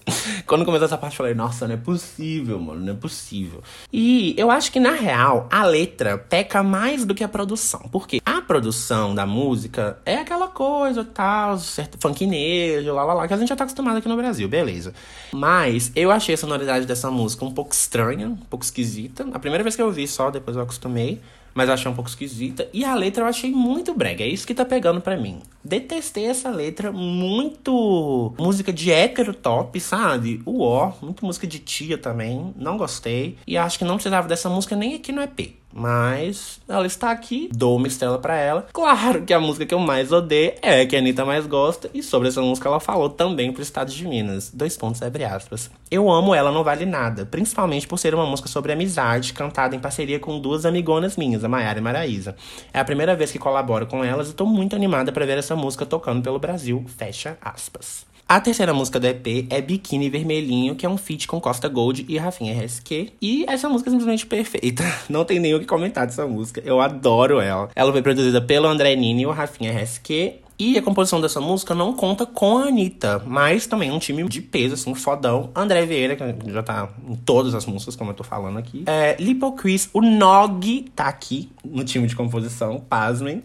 Quando 0.47 0.65
começou 0.65 0.87
essa 0.87 0.97
parte, 0.97 1.15
eu 1.15 1.19
falei, 1.19 1.35
nossa, 1.35 1.67
não 1.67 1.75
é 1.75 1.79
possível, 1.79 2.59
mano, 2.59 2.81
não 2.81 2.93
é 2.93 2.97
possível. 2.97 3.63
E 3.93 4.35
eu 4.37 4.51
acho 4.51 4.71
que, 4.71 4.79
na 4.79 4.93
real, 4.93 5.49
a 5.51 5.65
letra 5.65 6.17
peca 6.17 6.63
mais 6.63 7.05
do 7.05 7.15
que 7.15 7.25
a 7.25 7.29
produção. 7.29 7.81
Porque 7.91 8.21
a 8.25 8.41
produção 8.41 9.15
da 9.15 9.27
música 9.27 9.99
é 10.05 10.17
aquela 10.17 10.49
coisa 10.49 11.05
tal, 11.05 11.59
certo, 11.59 11.99
funknejo, 12.01 12.93
lá, 12.93 13.05
lá, 13.05 13.15
lá, 13.15 13.29
que 13.29 13.35
a 13.35 13.37
gente 13.37 13.49
já 13.49 13.57
tá 13.57 13.65
acostumado 13.65 13.99
aqui 13.99 14.09
no 14.09 14.17
Brasil, 14.17 14.49
beleza. 14.49 14.95
Mas 15.33 15.91
eu 15.97 16.11
achei 16.11 16.35
a 16.35 16.39
sonoridade 16.39 16.87
dessa 16.87 17.11
música 17.11 17.45
um 17.45 17.53
pouco 17.53 17.73
estranha, 17.73 18.29
um 18.29 18.37
pouco 18.37 18.65
esquisita. 18.65 19.27
A 19.33 19.39
primeira 19.39 19.65
vez 19.65 19.75
que 19.75 19.83
eu 19.83 19.87
ouvi 19.87 20.07
só, 20.07 20.31
depois 20.31 20.57
eu 20.57 20.63
acostumei 20.63 21.21
mas 21.57 21.71
achei 21.71 21.91
um 21.91 21.95
pouco 21.95 22.11
esquisita. 22.11 22.69
E 22.71 22.85
a 22.85 22.95
letra 22.95 23.25
eu 23.25 23.27
achei 23.27 23.51
muito 23.51 23.95
brega, 23.95 24.23
é 24.23 24.29
isso 24.29 24.47
que 24.47 24.55
tá 24.55 24.65
pegando 24.65 25.01
para 25.01 25.17
mim. 25.17 25.41
Detestei 25.65 26.27
essa 26.27 26.51
letra, 26.51 26.93
muito 26.93 28.35
música 28.39 28.71
de 28.71 28.93
hétero 28.93 29.33
top, 29.33 29.81
sabe? 29.81 30.43
Uó, 30.47 30.93
muito 31.01 31.25
música 31.25 31.47
de 31.47 31.59
tia 31.59 31.97
também, 31.97 32.53
não 32.55 32.77
gostei. 32.77 33.39
E 33.47 33.57
acho 33.57 33.79
que 33.79 33.85
não 33.85 33.95
precisava 33.95 34.29
dessa 34.29 34.51
música 34.51 34.77
nem 34.77 34.95
aqui 34.95 35.11
no 35.11 35.23
EP. 35.23 35.57
Mas 35.79 36.59
ela 36.67 36.87
está 36.87 37.11
aqui, 37.11 37.51
dou 37.53 37.77
uma 37.77 37.87
estrela 37.87 38.19
para 38.19 38.35
ela. 38.35 38.67
Claro 38.73 39.21
que 39.23 39.35
a 39.35 39.39
música 39.39 39.67
que 39.67 39.75
eu 39.75 39.79
mais 39.79 40.11
odeio 40.11 40.55
é 40.63 40.81
a 40.81 40.87
que 40.87 40.97
a 40.97 40.99
Anitta 40.99 41.23
mais 41.23 41.47
gosta. 41.47 41.91
E 41.93 42.03
sobre 42.03 42.29
essa 42.29 42.41
música 42.41 42.67
ela 42.67 42.81
falou 42.81 43.11
também 43.11 43.53
pro 43.53 43.61
estado 43.61 43.93
de 43.93 44.09
Minas. 44.09 44.51
Dois 44.51 44.75
pontos, 44.75 45.03
abre 45.03 45.25
aspas. 45.25 45.71
Eu 45.91 46.11
amo 46.11 46.35
Ela 46.35 46.51
Não 46.51 46.65
Vale 46.65 46.87
Nada, 46.87 47.27
principalmente 47.27 47.87
por 47.87 47.99
ser 47.99 48.15
uma 48.15 48.25
música 48.25 48.49
sobre 48.49 48.73
amizade, 48.73 49.35
cantada 49.35 49.77
em 49.77 49.79
parceria 49.79 50.19
com 50.19 50.41
duas 50.41 50.65
amigonas 50.65 51.15
minhas, 51.15 51.45
a 51.45 51.49
Maiara 51.49 51.79
e 51.79 51.83
Maraísa. 51.83 52.35
É 52.73 52.81
a 52.81 52.85
primeira 52.85 53.15
vez 53.15 53.31
que 53.31 53.39
colaboro 53.39 53.87
com 53.87 54.03
elas 54.03 54.31
e 54.31 54.35
tô 54.35 54.47
muito 54.47 54.75
animada 54.75 55.13
para 55.13 55.27
ver 55.27 55.37
essa 55.37 55.55
música 55.55 55.85
tocando 55.85 56.23
pelo 56.23 56.39
Brasil. 56.39 56.87
Fecha 56.97 57.37
aspas. 57.43 58.07
A 58.29 58.41
terceira 58.41 58.75
música 58.75 58.99
do 58.99 59.07
EP 59.07 59.47
é 59.49 59.61
Biquíni 59.61 60.11
Vermelhinho, 60.11 60.75
que 60.75 60.85
é 60.85 60.89
um 60.89 60.97
feat 60.97 61.29
com 61.29 61.41
Costa 61.41 61.69
Gold 61.69 62.05
e 62.09 62.19
Rafinha 62.19 62.61
RSQ. 62.61 63.13
E 63.23 63.45
essa 63.47 63.69
música 63.69 63.89
é 63.89 63.93
simplesmente 63.93 64.27
perfeita. 64.27 64.83
Não 65.09 65.25
tem 65.25 65.39
nem 65.39 65.55
o 65.55 65.61
que 65.61 65.65
comentar 65.65 66.05
dessa 66.05 66.27
música. 66.27 66.61
Eu 66.65 66.81
adoro 66.81 67.39
ela. 67.39 67.69
Ela 67.77 67.93
foi 67.93 68.03
produzida 68.03 68.41
pelo 68.41 68.67
André 68.67 68.97
Nini 68.97 69.23
e 69.23 69.27
o 69.27 69.31
Rafinha 69.31 69.71
RSQ. 69.71 70.41
E 70.59 70.77
a 70.77 70.83
composição 70.83 71.21
dessa 71.21 71.41
música 71.41 71.73
não 71.73 71.93
conta 71.93 72.27
com 72.27 72.59
a 72.59 72.65
Anitta, 72.65 73.23
mas 73.25 73.67
também 73.67 73.93
um 73.93 73.99
time 73.99 74.27
de 74.27 74.41
peso, 74.41 74.75
assim, 74.75 74.93
fodão. 74.95 75.51
André 75.55 75.87
Vieira, 75.87 76.17
que 76.17 76.51
já 76.51 76.63
tá 76.65 76.89
em 77.07 77.15
todas 77.15 77.55
as 77.55 77.65
músicas, 77.67 77.95
como 77.95 78.11
eu 78.11 78.15
tô 78.15 78.25
falando 78.25 78.59
aqui. 78.59 78.83
É, 78.87 79.15
Lipo 79.21 79.53
Chris, 79.53 79.89
o 79.93 80.01
Nog 80.01 80.87
tá 80.97 81.05
aqui 81.05 81.49
no 81.63 81.85
time 81.85 82.09
de 82.09 82.17
composição, 82.17 82.81
pasmem. 82.81 83.45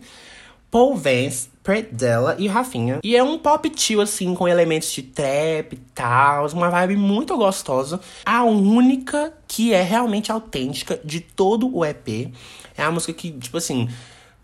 Paul 0.72 0.96
Vance, 0.96 1.50
Predella 1.62 2.38
e 2.40 2.48
Rafinha. 2.48 3.02
E 3.04 3.16
é 3.16 3.22
um 3.22 3.38
pop 3.38 3.70
tio, 3.70 4.00
assim, 4.00 4.34
com 4.34 4.48
elementos 4.48 4.90
de 4.90 5.04
trap 5.04 5.74
e 5.74 5.78
tal, 5.94 6.48
uma 6.48 6.70
vibe 6.70 6.96
muito 6.96 7.36
gostosa. 7.38 8.00
A 8.26 8.46
única 8.46 9.34
que 9.48 9.74
é 9.74 9.82
realmente 9.84 10.32
autêntica 10.32 11.00
de 11.04 11.20
todo 11.20 11.70
o 11.76 11.86
EP. 11.86 12.32
É 12.78 12.84
a 12.84 12.90
música 12.90 13.12
que, 13.12 13.32
tipo 13.32 13.58
assim, 13.58 13.90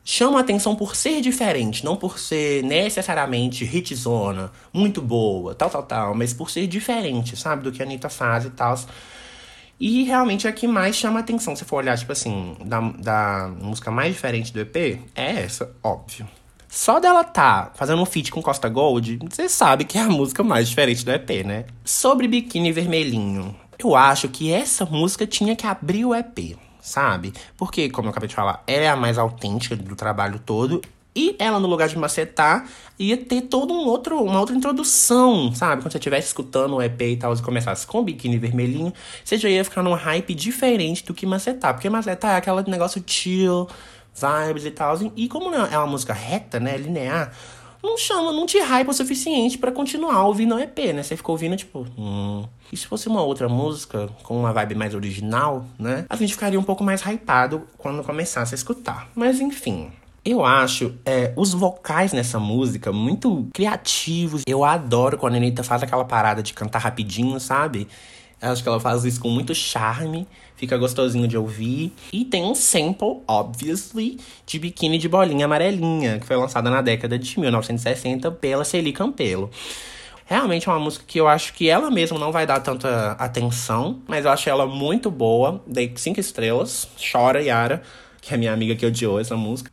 chama 0.03 0.37
a 0.37 0.41
atenção 0.41 0.75
por 0.75 0.95
ser 0.95 1.21
diferente, 1.21 1.83
não 1.83 1.95
por 1.95 2.19
ser 2.19 2.61
necessariamente 2.63 3.63
hitzona, 3.63 4.51
muito 4.73 5.01
boa, 5.01 5.55
tal, 5.55 5.69
tal, 5.69 5.83
tal, 5.83 6.13
mas 6.13 6.33
por 6.33 6.49
ser 6.49 6.67
diferente, 6.67 7.35
sabe, 7.37 7.63
do 7.63 7.71
que 7.71 7.81
a 7.81 7.85
Anitta 7.85 8.09
faz 8.09 8.45
e 8.45 8.49
tal. 8.49 8.77
E 9.79 10.03
realmente 10.03 10.47
é 10.47 10.49
a 10.49 10.53
que 10.53 10.67
mais 10.67 10.95
chama 10.95 11.19
atenção. 11.19 11.55
Se 11.55 11.63
for 11.63 11.77
olhar, 11.77 11.97
tipo 11.97 12.11
assim, 12.11 12.55
da, 12.65 12.79
da 12.79 13.51
música 13.61 13.91
mais 13.91 14.13
diferente 14.13 14.51
do 14.51 14.59
EP, 14.59 14.75
é 15.15 15.43
essa, 15.43 15.71
óbvio. 15.83 16.27
Só 16.67 16.99
dela 16.99 17.23
tá 17.23 17.71
fazendo 17.75 18.01
um 18.01 18.05
feat 18.05 18.31
com 18.31 18.41
Costa 18.41 18.67
Gold, 18.67 19.19
você 19.29 19.47
sabe 19.47 19.85
que 19.85 19.97
é 19.97 20.01
a 20.01 20.09
música 20.09 20.43
mais 20.43 20.67
diferente 20.67 21.05
do 21.05 21.11
EP, 21.11 21.45
né? 21.45 21.65
Sobre 21.83 22.27
Biquíni 22.27 22.71
Vermelhinho, 22.71 23.55
eu 23.79 23.95
acho 23.95 24.27
que 24.27 24.51
essa 24.51 24.85
música 24.85 25.25
tinha 25.25 25.55
que 25.55 25.65
abrir 25.65 26.03
o 26.05 26.13
EP, 26.13 26.57
sabe? 26.81 27.31
Porque, 27.55 27.89
como 27.89 28.07
eu 28.07 28.11
acabei 28.11 28.27
de 28.27 28.35
falar, 28.35 28.63
ela 28.67 28.83
é 28.83 28.89
a 28.89 28.95
mais 28.95 29.17
autêntica 29.17 29.75
do 29.75 29.95
trabalho 29.95 30.39
todo. 30.39 30.81
E 31.17 31.35
ela, 31.39 31.59
no 31.59 31.67
lugar 31.67 31.87
de 31.87 31.97
macetar, 31.97 32.69
ia 32.99 33.17
ter 33.17 33.41
toda 33.41 33.73
um 33.73 33.87
outro, 33.87 34.21
uma 34.23 34.39
outra 34.39 34.55
introdução, 34.55 35.51
sabe? 35.51 35.81
Quando 35.81 35.91
você 35.91 35.97
estivesse 35.97 36.27
escutando 36.27 36.75
o 36.75 36.81
EP 36.81 37.01
e 37.01 37.17
tal, 37.17 37.33
e 37.33 37.41
começasse 37.41 37.87
com 37.87 38.01
o 38.01 38.03
biquíni 38.03 38.37
vermelhinho, 38.37 38.93
você 39.25 39.35
já 39.35 39.49
ia 39.49 39.63
ficar 39.63 39.81
num 39.81 39.95
hype 39.95 40.35
diferente 40.35 41.03
do 41.03 41.15
que 41.15 41.25
macetar. 41.25 41.73
Porque 41.73 41.89
macetar 41.89 42.35
é 42.35 42.37
aquele 42.37 42.69
negócio 42.69 43.03
chill, 43.03 43.67
vibes 44.13 44.65
e 44.65 44.69
tal. 44.69 44.95
E 45.15 45.27
como 45.27 45.51
é 45.55 45.75
uma 45.75 45.87
música 45.87 46.13
reta, 46.13 46.59
né? 46.59 46.77
Linear, 46.77 47.33
não 47.81 47.97
chama, 47.97 48.31
não 48.31 48.45
te 48.45 48.59
hype 48.59 48.87
o 48.87 48.93
suficiente 48.93 49.57
para 49.57 49.71
continuar 49.71 50.23
ouvindo 50.23 50.53
o 50.53 50.59
EP, 50.59 50.93
né? 50.93 51.01
Você 51.01 51.17
ficou 51.17 51.33
ouvindo, 51.33 51.57
tipo, 51.57 51.87
hum. 51.97 52.45
E 52.71 52.77
se 52.77 52.85
fosse 52.85 53.07
uma 53.07 53.23
outra 53.23 53.49
música, 53.49 54.07
com 54.21 54.37
uma 54.37 54.53
vibe 54.53 54.75
mais 54.75 54.93
original, 54.93 55.65
né? 55.79 56.05
A 56.07 56.15
gente 56.15 56.33
ficaria 56.33 56.59
um 56.59 56.63
pouco 56.63 56.83
mais 56.83 57.01
hypado 57.01 57.63
quando 57.75 58.03
começasse 58.03 58.53
a 58.53 58.55
escutar. 58.55 59.09
Mas 59.15 59.39
enfim. 59.39 59.91
Eu 60.29 60.43
acho 60.43 60.93
é, 61.05 61.31
os 61.37 61.53
vocais 61.53 62.11
nessa 62.11 62.37
música 62.37 62.91
muito 62.91 63.47
criativos. 63.53 64.43
Eu 64.45 64.65
adoro 64.65 65.17
quando 65.17 65.35
a 65.35 65.37
Anitta 65.37 65.63
faz 65.63 65.81
aquela 65.81 66.03
parada 66.03 66.43
de 66.43 66.53
cantar 66.53 66.79
rapidinho, 66.79 67.39
sabe? 67.39 67.87
Acho 68.41 68.61
que 68.61 68.67
ela 68.67 68.77
faz 68.77 69.05
isso 69.05 69.21
com 69.21 69.29
muito 69.29 69.55
charme, 69.55 70.27
fica 70.57 70.77
gostosinho 70.77 71.29
de 71.29 71.37
ouvir. 71.37 71.93
E 72.11 72.25
tem 72.25 72.43
um 72.43 72.53
sample, 72.53 73.21
obviously, 73.25 74.19
de 74.45 74.59
biquíni 74.59 74.97
de 74.97 75.07
bolinha 75.07 75.45
amarelinha, 75.45 76.19
que 76.19 76.25
foi 76.25 76.35
lançada 76.35 76.69
na 76.69 76.81
década 76.81 77.17
de 77.17 77.39
1960 77.39 78.29
pela 78.31 78.65
Celi 78.65 78.91
Campelo. 78.91 79.49
Realmente 80.25 80.67
é 80.67 80.71
uma 80.73 80.79
música 80.81 81.05
que 81.07 81.21
eu 81.21 81.29
acho 81.29 81.53
que 81.53 81.69
ela 81.69 81.89
mesma 81.89 82.19
não 82.19 82.33
vai 82.33 82.45
dar 82.45 82.59
tanta 82.59 83.11
atenção, 83.13 84.01
mas 84.05 84.25
eu 84.25 84.31
acho 84.31 84.49
ela 84.49 84.67
muito 84.67 85.09
boa. 85.09 85.63
Dei 85.65 85.93
cinco 85.95 86.19
estrelas. 86.19 86.85
Chora, 87.13 87.41
Yara, 87.41 87.81
que 88.19 88.33
é 88.33 88.37
minha 88.37 88.51
amiga 88.51 88.75
que 88.75 88.85
odiou 88.85 89.21
essa 89.21 89.37
música. 89.37 89.71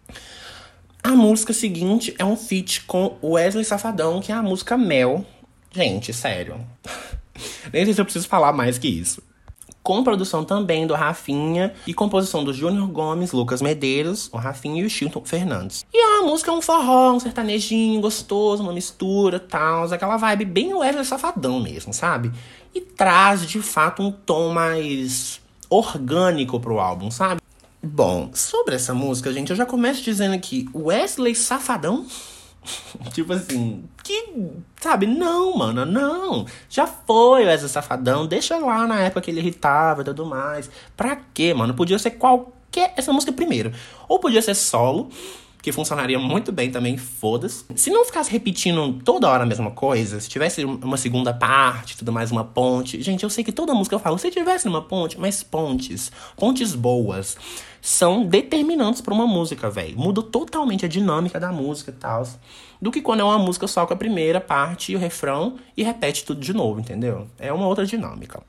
A 1.05 1.11
música 1.11 1.53
seguinte 1.53 2.15
é 2.19 2.25
um 2.25 2.35
feat 2.35 2.81
com 2.87 3.19
Wesley 3.23 3.63
Safadão, 3.63 4.23
que 4.23 4.33
é 4.33 4.35
a 4.35 4.43
música 4.43 4.75
Mel. 4.75 5.23
Gente, 5.71 6.15
sério. 6.15 6.59
Nem 7.71 7.85
sei 7.85 7.93
se 7.93 8.01
eu 8.01 8.07
preciso 8.07 8.27
falar 8.27 8.55
mais 8.55 8.79
que 8.79 8.89
isso. 8.89 9.23
Com 9.83 10.03
produção 10.03 10.47
também 10.47 10.87
do 10.87 10.95
Rafinha 10.95 11.75
e 11.87 11.93
composição 11.93 12.43
do 12.43 12.55
Júnior 12.55 12.89
Gomes, 12.89 13.33
Lucas 13.33 13.61
Medeiros, 13.61 14.31
o 14.33 14.39
Rafinha 14.39 14.83
e 14.83 14.87
o 14.87 14.89
Chilton 14.89 15.23
Fernandes. 15.27 15.85
E 15.93 15.99
a 15.99 16.23
música 16.23 16.51
é 16.51 16.55
um 16.55 16.63
forró, 16.63 17.13
um 17.13 17.21
sertanejinho 17.21 18.01
gostoso, 18.01 18.63
uma 18.63 18.73
mistura, 18.73 19.39
tal, 19.39 19.93
aquela 19.93 20.17
vibe 20.17 20.47
bem 20.47 20.73
Wesley 20.73 21.05
Safadão 21.05 21.61
mesmo, 21.61 21.93
sabe? 21.93 22.33
E 22.75 22.81
traz 22.81 23.47
de 23.47 23.61
fato 23.61 24.03
um 24.03 24.11
tom 24.11 24.55
mais 24.55 25.39
orgânico 25.69 26.59
pro 26.59 26.79
álbum, 26.79 27.11
sabe? 27.11 27.44
Bom, 27.85 28.31
sobre 28.33 28.75
essa 28.77 28.95
música, 28.95 29.33
gente, 29.33 29.51
eu 29.51 29.57
já 29.57 29.67
começo 29.67 30.03
dizendo 30.03 30.39
que 30.39 30.67
Wesley 30.75 31.35
Safadão. 31.35 32.07
tipo 33.13 33.33
assim, 33.33 33.85
que. 34.03 34.33
Sabe? 34.81 35.07
Não, 35.07 35.57
mano, 35.57 35.85
não. 35.85 36.47
Já 36.69 36.87
foi 36.87 37.45
Wesley 37.45 37.69
Safadão. 37.69 38.27
Deixa 38.27 38.57
lá 38.57 38.87
na 38.87 39.01
época 39.01 39.21
que 39.21 39.31
ele 39.31 39.41
irritava 39.41 40.01
e 40.01 40.05
tudo 40.05 40.25
mais. 40.25 40.71
Pra 40.97 41.17
quê, 41.35 41.53
mano? 41.53 41.75
Podia 41.75 41.99
ser 41.99 42.13
qualquer. 42.13 42.95
Essa 42.97 43.13
música 43.13 43.33
primeiro. 43.33 43.71
Ou 44.09 44.19
podia 44.19 44.41
ser 44.41 44.55
solo 44.55 45.11
que 45.65 45.73
funcionaria 45.73 46.19
muito 46.19 46.53
bem 46.53 46.71
também, 46.71 46.99
foda-se. 46.99 47.65
Se 47.75 47.89
não 47.89 48.05
ficasse 48.05 48.31
repetindo 48.31 49.01
toda 49.03 49.27
hora 49.31 49.45
a 49.45 49.47
mesma 49.47 49.71
coisa, 49.71 50.21
se 50.21 50.29
tivesse 50.29 50.63
uma 50.63 50.99
segunda 50.99 51.33
parte, 51.33 51.97
tudo 51.97 52.13
mais, 52.13 52.31
uma 52.31 52.45
ponte. 52.45 53.01
Gente, 53.01 53.23
eu 53.23 53.31
sei 53.31 53.43
que 53.43 53.51
toda 53.51 53.73
música 53.73 53.97
eu 53.97 53.99
falo, 53.99 54.19
se 54.19 54.31
tivesse 54.31 54.69
uma 54.69 54.83
ponte, 54.83 55.19
mas 55.19 55.43
pontes, 55.43 56.13
pontes 56.37 56.75
boas, 56.75 57.39
são 57.81 58.27
determinantes 58.27 59.01
para 59.01 59.15
uma 59.15 59.27
música, 59.27 59.71
velho. 59.71 59.99
Muda 59.99 60.23
totalmente 60.23 60.85
a 60.85 60.89
dinâmica 60.89 61.41
da 61.41 61.51
música 61.51 61.91
e 61.91 61.95
tal. 61.95 62.29
Do 62.79 62.93
que 62.93 63.01
quando 63.01 63.21
é 63.21 63.25
uma 63.25 63.39
música 63.39 63.67
só 63.67 63.87
com 63.87 63.95
a 63.95 63.97
primeira 63.97 64.43
parte 64.43 64.93
e 64.93 64.97
o 64.97 64.99
refrão 64.99 65.57
e 65.75 65.83
repete 65.83 66.27
tudo 66.27 66.43
de 66.43 66.53
novo, 66.53 66.79
entendeu? 66.79 67.27
É 67.39 67.51
uma 67.51 67.67
outra 67.67 67.87
dinâmica. 67.87 68.43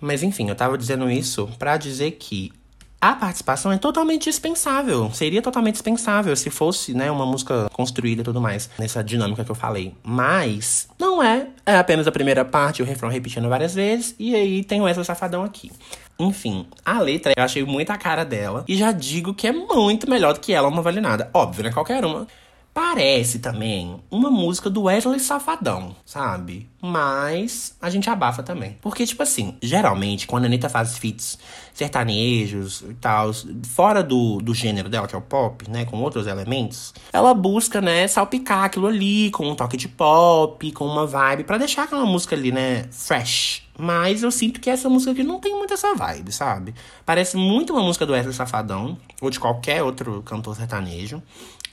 Mas 0.00 0.22
enfim, 0.22 0.48
eu 0.48 0.54
tava 0.54 0.78
dizendo 0.78 1.10
isso 1.10 1.48
para 1.58 1.76
dizer 1.76 2.12
que 2.12 2.52
a 3.00 3.14
participação 3.14 3.72
é 3.72 3.78
totalmente 3.78 4.24
dispensável. 4.24 5.10
Seria 5.12 5.40
totalmente 5.40 5.74
dispensável 5.74 6.36
se 6.36 6.50
fosse, 6.50 6.92
né, 6.92 7.10
uma 7.10 7.24
música 7.24 7.68
construída 7.72 8.20
e 8.20 8.24
tudo 8.24 8.40
mais, 8.40 8.68
nessa 8.78 9.02
dinâmica 9.02 9.44
que 9.44 9.50
eu 9.50 9.54
falei. 9.54 9.94
Mas 10.02 10.88
não 10.98 11.22
é. 11.22 11.46
É 11.64 11.76
apenas 11.76 12.06
a 12.06 12.12
primeira 12.12 12.44
parte, 12.44 12.82
o 12.82 12.84
refrão 12.84 13.08
repetindo 13.08 13.48
várias 13.48 13.74
vezes, 13.74 14.14
e 14.18 14.34
aí 14.34 14.62
tem 14.62 14.80
o 14.80 14.84
Wesley 14.84 15.04
Safadão 15.04 15.42
aqui. 15.42 15.72
Enfim, 16.18 16.66
a 16.84 17.00
letra 17.00 17.32
eu 17.34 17.42
achei 17.42 17.64
muito 17.64 17.90
a 17.90 17.96
cara 17.96 18.24
dela. 18.24 18.64
E 18.68 18.76
já 18.76 18.92
digo 18.92 19.32
que 19.32 19.46
é 19.46 19.52
muito 19.52 20.08
melhor 20.08 20.34
do 20.34 20.40
que 20.40 20.52
ela, 20.52 20.70
não 20.70 20.82
vale 20.82 21.00
nada. 21.00 21.30
Óbvio, 21.32 21.64
né? 21.64 21.72
Qualquer 21.72 22.04
uma. 22.04 22.26
Parece 22.72 23.40
também 23.40 24.00
uma 24.10 24.30
música 24.30 24.70
do 24.70 24.82
Wesley 24.82 25.18
Safadão, 25.18 25.94
sabe? 26.06 26.68
Mas 26.80 27.76
a 27.82 27.90
gente 27.90 28.08
abafa 28.08 28.44
também. 28.44 28.76
Porque, 28.80 29.04
tipo 29.04 29.22
assim, 29.22 29.56
geralmente, 29.60 30.26
quando 30.26 30.44
a 30.44 30.46
Anitta 30.46 30.68
faz 30.68 30.96
feats 30.96 31.36
sertanejos 31.74 32.82
e 32.88 32.94
tal, 32.94 33.32
fora 33.64 34.04
do, 34.04 34.38
do 34.38 34.54
gênero 34.54 34.88
dela, 34.88 35.08
que 35.08 35.14
é 35.14 35.18
o 35.18 35.22
pop, 35.22 35.68
né? 35.68 35.84
Com 35.84 36.00
outros 36.00 36.28
elementos, 36.28 36.94
ela 37.12 37.34
busca, 37.34 37.80
né, 37.80 38.06
salpicar 38.06 38.64
aquilo 38.64 38.86
ali 38.86 39.30
com 39.32 39.50
um 39.50 39.54
toque 39.56 39.76
de 39.76 39.88
pop, 39.88 40.70
com 40.72 40.86
uma 40.86 41.06
vibe, 41.06 41.44
para 41.44 41.58
deixar 41.58 41.84
aquela 41.84 42.06
música 42.06 42.36
ali, 42.36 42.52
né, 42.52 42.84
fresh. 42.92 43.62
Mas 43.76 44.22
eu 44.22 44.30
sinto 44.30 44.60
que 44.60 44.68
essa 44.68 44.88
música 44.88 45.12
aqui 45.12 45.22
não 45.22 45.40
tem 45.40 45.56
muito 45.56 45.72
essa 45.72 45.94
vibe, 45.94 46.30
sabe? 46.30 46.74
Parece 47.04 47.36
muito 47.36 47.72
uma 47.72 47.82
música 47.82 48.04
do 48.04 48.12
Wesley 48.12 48.34
Safadão, 48.34 48.96
ou 49.20 49.30
de 49.30 49.40
qualquer 49.40 49.82
outro 49.82 50.22
cantor 50.22 50.54
sertanejo 50.54 51.22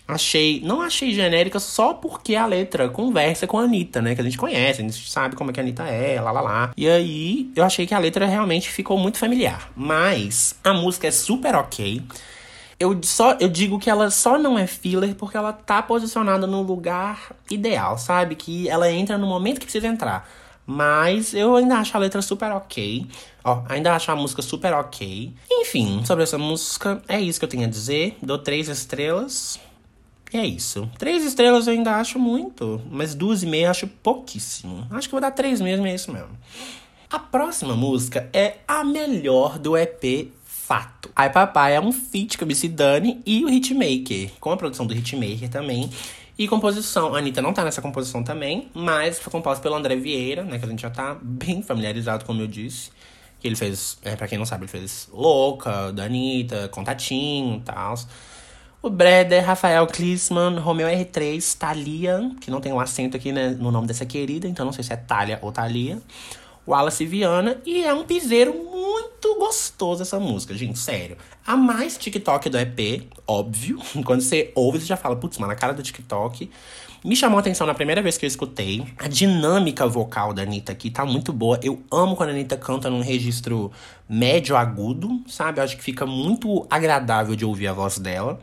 achei. 0.08 0.62
Não 0.64 0.82
achei 0.82 1.14
genérica 1.14 1.60
só 1.60 1.94
porque 1.94 2.36
a 2.36 2.46
letra 2.46 2.88
conversa 2.90 3.46
com 3.46 3.60
a 3.60 3.64
Anitta, 3.64 4.02
né? 4.02 4.16
Que 4.16 4.22
a 4.22 4.24
gente 4.24 4.38
conhece, 4.38 4.82
a 4.82 4.84
gente 4.84 5.10
sabe 5.10 5.36
como 5.36 5.52
é 5.52 5.54
que 5.54 5.60
a 5.60 5.64
Anitta 5.64 5.84
é, 5.84 6.22
lá 6.22 6.32
lá 6.32 6.42
lá. 6.42 6.72
E 6.78 6.88
aí 6.88 7.52
eu 7.56 7.64
achei 7.64 7.86
que 7.86 7.94
a 7.94 8.00
letra 8.00 8.26
realmente 8.26 8.70
ficou 8.70 8.98
muito 8.98 9.18
familiar. 9.18 9.70
Mas 9.76 10.56
a 10.64 10.74
música 10.74 11.08
é 11.08 11.12
super 11.12 11.56
ok. 11.56 12.02
Eu, 12.80 13.00
só, 13.04 13.34
eu 13.40 13.50
digo 13.50 13.80
que 13.80 13.90
ela 13.90 14.12
só 14.12 14.38
não 14.38 14.58
é 14.58 14.68
filler 14.68 15.16
porque 15.16 15.36
ela 15.36 15.52
tá 15.52 15.82
posicionada 15.82 16.46
no 16.46 16.62
lugar 16.62 17.32
ideal, 17.50 17.98
sabe? 17.98 18.36
Que 18.36 18.70
ela 18.70 18.92
entra 18.92 19.18
no 19.18 19.26
momento 19.26 19.60
que 19.60 19.66
precisa 19.66 19.88
entrar. 19.88 20.30
Mas 20.70 21.34
eu 21.34 21.56
ainda 21.56 21.78
acho 21.78 21.96
a 21.96 22.00
letra 22.00 22.22
super 22.22 22.52
ok. 22.52 23.08
Ó, 23.44 23.64
ainda 23.70 23.96
acho 23.96 24.12
a 24.12 24.16
música 24.16 24.42
super 24.42 24.74
ok. 24.74 25.34
Enfim, 25.50 26.04
sobre 26.06 26.24
essa 26.24 26.38
música, 26.38 27.02
é 27.08 27.20
isso 27.20 27.40
que 27.40 27.46
eu 27.46 27.50
tenho 27.50 27.64
a 27.64 27.70
dizer. 27.70 28.18
Dou 28.22 28.38
três 28.38 28.68
estrelas. 28.68 29.58
É 30.34 30.46
isso. 30.46 30.90
Três 30.98 31.24
estrelas 31.24 31.68
eu 31.68 31.74
ainda 31.74 31.96
acho 31.96 32.20
muito, 32.20 32.82
mas 32.92 33.16
duas 33.16 33.44
e 33.44 33.46
meia 33.46 33.72
acho 33.72 33.88
pouquíssimo. 33.88 34.86
Acho 34.92 35.08
que 35.08 35.14
vou 35.14 35.22
dar 35.22 35.32
três 35.32 35.62
mesmo, 35.62 35.88
é 35.88 35.96
isso 35.96 36.12
mesmo. 36.12 36.38
A 37.10 37.20
próxima 37.20 37.76
música 37.76 38.30
é 38.34 38.58
a 38.68 38.84
melhor 38.84 39.58
do 39.58 39.78
EP 39.78 40.30
Fato. 40.44 41.10
Ai 41.16 41.32
Papai 41.32 41.76
é 41.76 41.80
um 41.80 41.94
feat 41.94 42.38
com 42.38 42.44
a 42.44 42.48
Missy 42.48 42.68
Dani 42.68 43.22
e 43.26 43.46
o 43.46 43.50
Hitmaker, 43.50 44.32
com 44.42 44.52
a 44.52 44.58
produção 44.58 44.86
do 44.86 44.94
Hitmaker 44.94 45.50
também. 45.50 45.90
E 46.38 46.48
composição, 46.48 47.16
a 47.16 47.20
Anitta 47.20 47.42
não 47.42 47.54
tá 47.54 47.64
nessa 47.64 47.82
composição 47.82 48.22
também, 48.22 48.70
mas 48.74 49.18
foi 49.18 49.32
composta 49.32 49.64
pelo 49.64 49.76
André 49.76 49.96
Vieira, 49.96 50.44
né, 50.44 50.60
que 50.60 50.66
a 50.66 50.68
gente 50.68 50.82
já 50.82 50.90
tá 50.90 51.18
bem 51.20 51.64
familiarizado, 51.64 52.26
como 52.26 52.42
eu 52.42 52.48
disse. 52.48 52.92
Que 53.40 53.48
ele 53.48 53.56
fez, 53.56 53.98
é, 54.04 54.16
pra 54.16 54.28
quem 54.28 54.38
não 54.38 54.46
sabe, 54.46 54.64
ele 54.64 54.72
fez 54.72 55.08
Louca, 55.12 55.92
da 55.94 56.04
Anitta, 56.04 56.68
Contatinho 56.68 57.58
e 57.58 57.62
tal. 57.62 57.96
O 58.82 58.90
Breder, 58.90 59.44
Rafael 59.44 59.86
Klisman, 59.88 60.60
Romeo 60.60 60.88
R3, 60.88 61.58
Thalia, 61.58 62.32
que 62.40 62.52
não 62.52 62.62
tem 62.62 62.72
um 62.72 62.80
acento 62.80 63.18
aqui 63.18 63.32
né, 63.32 63.50
no 63.50 63.72
nome 63.72 63.88
dessa 63.88 64.06
querida, 64.06 64.48
então 64.48 64.66
não 64.66 64.72
sei 64.72 64.84
se 64.84 64.94
é 64.94 64.96
Thalia 64.96 65.40
ou 65.42 65.52
Thalia. 65.52 66.00
Wallace 66.68 67.06
Viana, 67.06 67.62
e 67.66 67.84
é 67.84 67.94
um 67.94 68.04
piseiro 68.04 68.54
muito 68.54 69.36
gostoso 69.40 70.02
essa 70.02 70.20
música, 70.20 70.54
gente, 70.54 70.78
sério. 70.78 71.18
A 71.46 71.56
mais 71.56 71.98
TikTok 71.98 72.50
do 72.50 72.58
EP, 72.58 73.08
óbvio. 73.26 73.80
Quando 74.06 74.22
você 74.22 74.52
ouve, 74.54 74.80
você 74.80 74.86
já 74.86 74.98
fala, 74.98 75.16
putz, 75.16 75.38
mano, 75.38 75.54
a 75.54 75.56
cara 75.56 75.74
do 75.74 75.82
TikTok. 75.82 76.52
Me 77.04 77.16
chamou 77.16 77.38
a 77.38 77.42
atenção 77.42 77.68
na 77.68 77.74
primeira 77.74 78.02
vez 78.02 78.18
que 78.18 78.26
eu 78.26 78.28
escutei. 78.28 78.84
A 78.98 79.08
dinâmica 79.08 79.88
vocal 79.88 80.34
da 80.34 80.42
Anitta 80.42 80.72
aqui 80.72 80.90
tá 80.90 81.06
muito 81.06 81.32
boa. 81.32 81.60
Eu 81.62 81.82
amo 81.92 82.16
quando 82.16 82.30
a 82.30 82.32
Anitta 82.32 82.58
canta 82.58 82.90
num 82.90 83.02
registro 83.02 83.72
médio 84.10 84.56
agudo, 84.58 85.22
sabe? 85.28 85.60
Eu 85.60 85.64
acho 85.64 85.78
que 85.78 85.84
fica 85.84 86.06
muito 86.06 86.66
agradável 86.70 87.36
de 87.36 87.46
ouvir 87.46 87.68
a 87.68 87.74
voz 87.74 88.00
dela. 88.00 88.40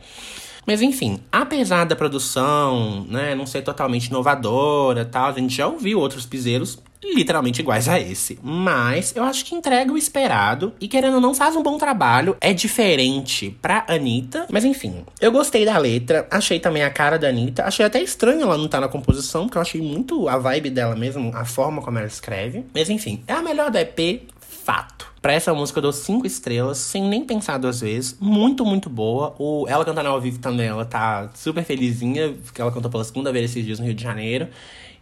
Mas 0.65 0.81
enfim, 0.81 1.19
apesar 1.31 1.85
da 1.85 1.95
produção, 1.95 3.05
né, 3.07 3.35
não 3.35 3.45
ser 3.45 3.61
totalmente 3.61 4.07
inovadora, 4.07 5.05
tal, 5.05 5.29
a 5.29 5.31
gente 5.33 5.55
já 5.55 5.67
ouviu 5.67 5.99
outros 5.99 6.25
piseiros 6.25 6.79
literalmente 7.03 7.61
iguais 7.61 7.87
a 7.87 7.99
esse. 7.99 8.39
Mas 8.41 9.15
eu 9.15 9.23
acho 9.23 9.45
que 9.45 9.55
entrega 9.55 9.91
o 9.91 9.97
esperado 9.97 10.73
e 10.79 10.87
querendo 10.87 11.15
ou 11.15 11.21
não 11.21 11.33
faz 11.33 11.55
um 11.55 11.63
bom 11.63 11.77
trabalho. 11.77 12.35
É 12.41 12.53
diferente 12.53 13.55
pra 13.61 13.85
Anitta. 13.87 14.45
Mas 14.49 14.65
enfim, 14.65 15.05
eu 15.19 15.31
gostei 15.31 15.65
da 15.65 15.77
letra, 15.77 16.27
achei 16.31 16.59
também 16.59 16.83
a 16.83 16.89
cara 16.89 17.17
da 17.17 17.27
Anitta. 17.27 17.63
Achei 17.63 17.85
até 17.85 18.01
estranho 18.01 18.41
ela 18.41 18.57
não 18.57 18.65
estar 18.65 18.79
tá 18.79 18.85
na 18.85 18.91
composição, 18.91 19.43
porque 19.43 19.57
eu 19.57 19.61
achei 19.61 19.81
muito 19.81 20.27
a 20.27 20.37
vibe 20.37 20.69
dela 20.69 20.95
mesmo, 20.95 21.31
a 21.33 21.45
forma 21.45 21.81
como 21.81 21.97
ela 21.97 22.07
escreve. 22.07 22.65
Mas 22.73 22.89
enfim, 22.89 23.23
é 23.27 23.33
a 23.33 23.41
melhor 23.41 23.71
da 23.71 23.81
EP, 23.81 24.23
fato. 24.65 25.13
Pra 25.21 25.33
essa 25.33 25.53
música 25.53 25.79
eu 25.79 25.83
dou 25.83 25.93
cinco 25.93 26.27
estrelas, 26.27 26.77
sem 26.77 27.03
nem 27.03 27.23
pensar 27.23 27.57
duas 27.57 27.81
vezes. 27.81 28.17
Muito, 28.19 28.65
muito 28.65 28.89
boa. 28.89 29.35
O, 29.39 29.65
ela 29.67 29.83
cantando 29.83 30.09
ao 30.09 30.21
vivo 30.21 30.39
também, 30.39 30.67
ela 30.67 30.85
tá 30.85 31.29
super 31.33 31.63
felizinha, 31.63 32.35
porque 32.43 32.61
ela 32.61 32.71
cantou 32.71 32.91
pela 32.91 33.03
segunda 33.03 33.31
vez 33.31 33.49
esses 33.49 33.65
dias 33.65 33.79
no 33.79 33.85
Rio 33.85 33.95
de 33.95 34.03
Janeiro. 34.03 34.47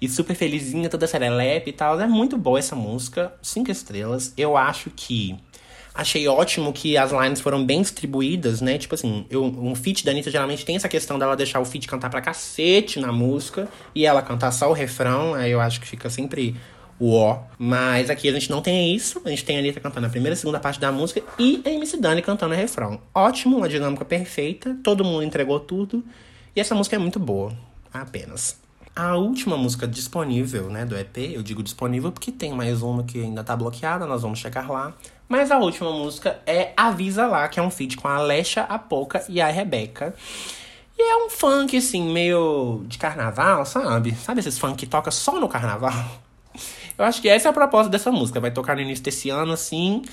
E 0.01 0.07
super 0.09 0.35
felizinha, 0.35 0.89
toda 0.89 1.07
serelepe 1.07 1.69
e 1.69 1.73
tal. 1.73 1.99
É 1.99 2.07
muito 2.07 2.37
boa 2.37 2.59
essa 2.59 2.75
música. 2.75 3.33
Cinco 3.41 3.71
estrelas. 3.71 4.33
Eu 4.37 4.57
acho 4.57 4.89
que. 4.95 5.35
Achei 5.95 6.27
ótimo 6.27 6.73
que 6.73 6.97
as 6.97 7.11
lines 7.11 7.39
foram 7.39 7.63
bem 7.63 7.81
distribuídas, 7.81 8.61
né? 8.61 8.79
Tipo 8.79 8.95
assim, 8.95 9.27
eu, 9.29 9.43
um 9.43 9.75
feat 9.75 10.03
da 10.03 10.11
Anitta 10.11 10.31
geralmente 10.31 10.65
tem 10.65 10.75
essa 10.75 10.89
questão 10.89 11.19
dela 11.19 11.35
deixar 11.35 11.59
o 11.59 11.65
feat 11.65 11.87
cantar 11.87 12.09
pra 12.09 12.19
cacete 12.19 12.99
na 12.99 13.11
música 13.11 13.69
e 13.93 14.03
ela 14.03 14.23
cantar 14.23 14.51
só 14.51 14.69
o 14.71 14.73
refrão. 14.73 15.35
Aí 15.35 15.51
eu 15.51 15.61
acho 15.61 15.79
que 15.79 15.87
fica 15.87 16.09
sempre 16.09 16.55
o 16.99 17.13
ó. 17.13 17.43
Mas 17.57 18.09
aqui 18.09 18.27
a 18.29 18.31
gente 18.31 18.49
não 18.49 18.61
tem 18.61 18.95
isso. 18.95 19.21
A 19.23 19.29
gente 19.29 19.45
tem 19.45 19.57
a 19.57 19.59
Anitta 19.59 19.79
cantando 19.79 20.07
a 20.07 20.09
primeira 20.09 20.33
e 20.33 20.37
segunda 20.37 20.59
parte 20.59 20.79
da 20.79 20.91
música 20.91 21.21
e 21.37 21.61
a 21.65 21.69
MC 21.69 21.97
Dani 21.97 22.21
cantando 22.21 22.53
o 22.53 22.57
refrão. 22.57 22.99
Ótimo, 23.13 23.57
uma 23.57 23.69
dinâmica 23.69 24.05
perfeita. 24.05 24.75
Todo 24.83 25.03
mundo 25.03 25.23
entregou 25.23 25.59
tudo. 25.59 26.03
E 26.55 26.59
essa 26.59 26.73
música 26.73 26.95
é 26.95 26.99
muito 26.99 27.19
boa. 27.19 27.53
Apenas. 27.93 28.62
A 28.95 29.15
última 29.15 29.57
música 29.57 29.87
disponível, 29.87 30.69
né, 30.69 30.85
do 30.85 30.95
EP, 30.95 31.17
eu 31.33 31.41
digo 31.41 31.63
disponível 31.63 32.11
porque 32.11 32.31
tem 32.31 32.53
mais 32.53 32.83
uma 32.83 33.03
que 33.03 33.23
ainda 33.23 33.43
tá 33.43 33.55
bloqueada, 33.55 34.05
nós 34.05 34.21
vamos 34.21 34.37
chegar 34.37 34.69
lá. 34.69 34.93
Mas 35.27 35.49
a 35.49 35.57
última 35.57 35.91
música 35.91 36.39
é 36.45 36.73
Avisa 36.77 37.25
Lá, 37.25 37.47
que 37.47 37.59
é 37.59 37.63
um 37.63 37.71
feat 37.71 37.97
com 37.97 38.07
a 38.07 38.17
Alexa, 38.17 38.61
a 38.61 38.77
Poca 38.77 39.25
e 39.27 39.41
a 39.41 39.47
Rebeca. 39.47 40.13
E 40.95 41.01
é 41.01 41.25
um 41.25 41.29
funk, 41.29 41.75
assim, 41.75 42.13
meio 42.13 42.83
de 42.87 42.99
carnaval, 42.99 43.65
sabe? 43.65 44.13
Sabe 44.13 44.41
esses 44.41 44.59
funk 44.59 44.75
que 44.75 44.85
toca 44.85 45.09
só 45.09 45.39
no 45.39 45.49
carnaval? 45.49 46.21
Eu 46.95 47.03
acho 47.03 47.19
que 47.19 47.27
essa 47.27 47.47
é 47.47 47.49
a 47.49 47.53
proposta 47.53 47.89
dessa 47.89 48.11
música. 48.11 48.39
Vai 48.39 48.51
tocar 48.51 48.75
no 48.75 48.81
início 48.83 49.03
desse 49.03 49.31
ano, 49.31 49.53
assim, 49.53 50.03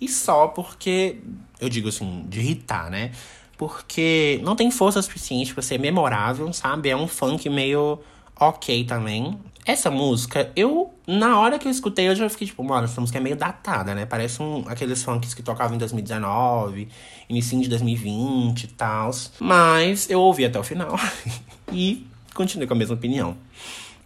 e 0.00 0.08
só 0.08 0.46
porque. 0.46 1.18
Eu 1.60 1.68
digo 1.68 1.88
assim, 1.88 2.24
de 2.28 2.38
irritar, 2.38 2.88
né? 2.88 3.10
Porque 3.56 4.40
não 4.44 4.54
tem 4.54 4.70
força 4.70 5.02
suficiente 5.02 5.52
para 5.52 5.62
ser 5.64 5.80
memorável, 5.80 6.52
sabe? 6.52 6.88
É 6.88 6.96
um 6.96 7.08
funk 7.08 7.50
meio 7.50 7.98
ok 8.40 8.84
também. 8.84 9.38
Essa 9.64 9.90
música, 9.90 10.50
eu, 10.56 10.94
na 11.06 11.38
hora 11.38 11.58
que 11.58 11.68
eu 11.68 11.70
escutei, 11.70 12.08
eu 12.08 12.16
já 12.16 12.28
fiquei 12.30 12.46
tipo, 12.46 12.64
mano, 12.64 12.84
essa 12.84 13.00
música 13.00 13.18
é 13.18 13.20
meio 13.20 13.36
datada, 13.36 13.94
né? 13.94 14.06
Parece 14.06 14.42
um, 14.42 14.64
aqueles 14.66 15.02
funks 15.02 15.34
que 15.34 15.42
tocavam 15.42 15.76
em 15.76 15.78
2019, 15.78 16.88
início 17.28 17.60
de 17.60 17.68
2020 17.68 18.64
e 18.64 18.66
tal. 18.68 19.10
Mas 19.38 20.08
eu 20.08 20.20
ouvi 20.20 20.46
até 20.46 20.58
o 20.58 20.64
final 20.64 20.98
e 21.70 22.06
continuei 22.34 22.66
com 22.66 22.72
a 22.72 22.76
mesma 22.76 22.94
opinião. 22.94 23.36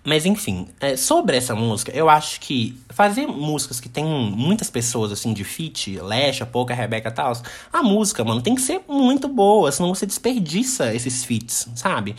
Mas 0.05 0.27
enfim, 0.27 0.66
é, 0.81 0.97
sobre 0.97 1.37
essa 1.37 1.55
música, 1.55 1.92
eu 1.92 2.09
acho 2.11 2.40
que 2.40 2.77
fazer 2.88 3.27
músicas 3.29 3.79
que 3.79 3.88
tem 3.88 4.05
muitas 4.05 4.68
pessoas, 4.68 5.12
assim, 5.12 5.33
de 5.33 5.45
feat, 5.45 5.97
Lesha, 6.01 6.45
Pouca, 6.45 6.75
Rebeca 6.75 7.09
e 7.09 7.12
tal, 7.12 7.33
a 7.73 7.83
música, 7.85 8.25
mano, 8.25 8.42
tem 8.42 8.57
que 8.57 8.61
ser 8.61 8.81
muito 8.88 9.29
boa, 9.29 9.71
senão 9.71 9.95
você 9.95 10.05
desperdiça 10.05 10.92
esses 10.92 11.25
feats, 11.25 11.68
sabe? 11.77 12.16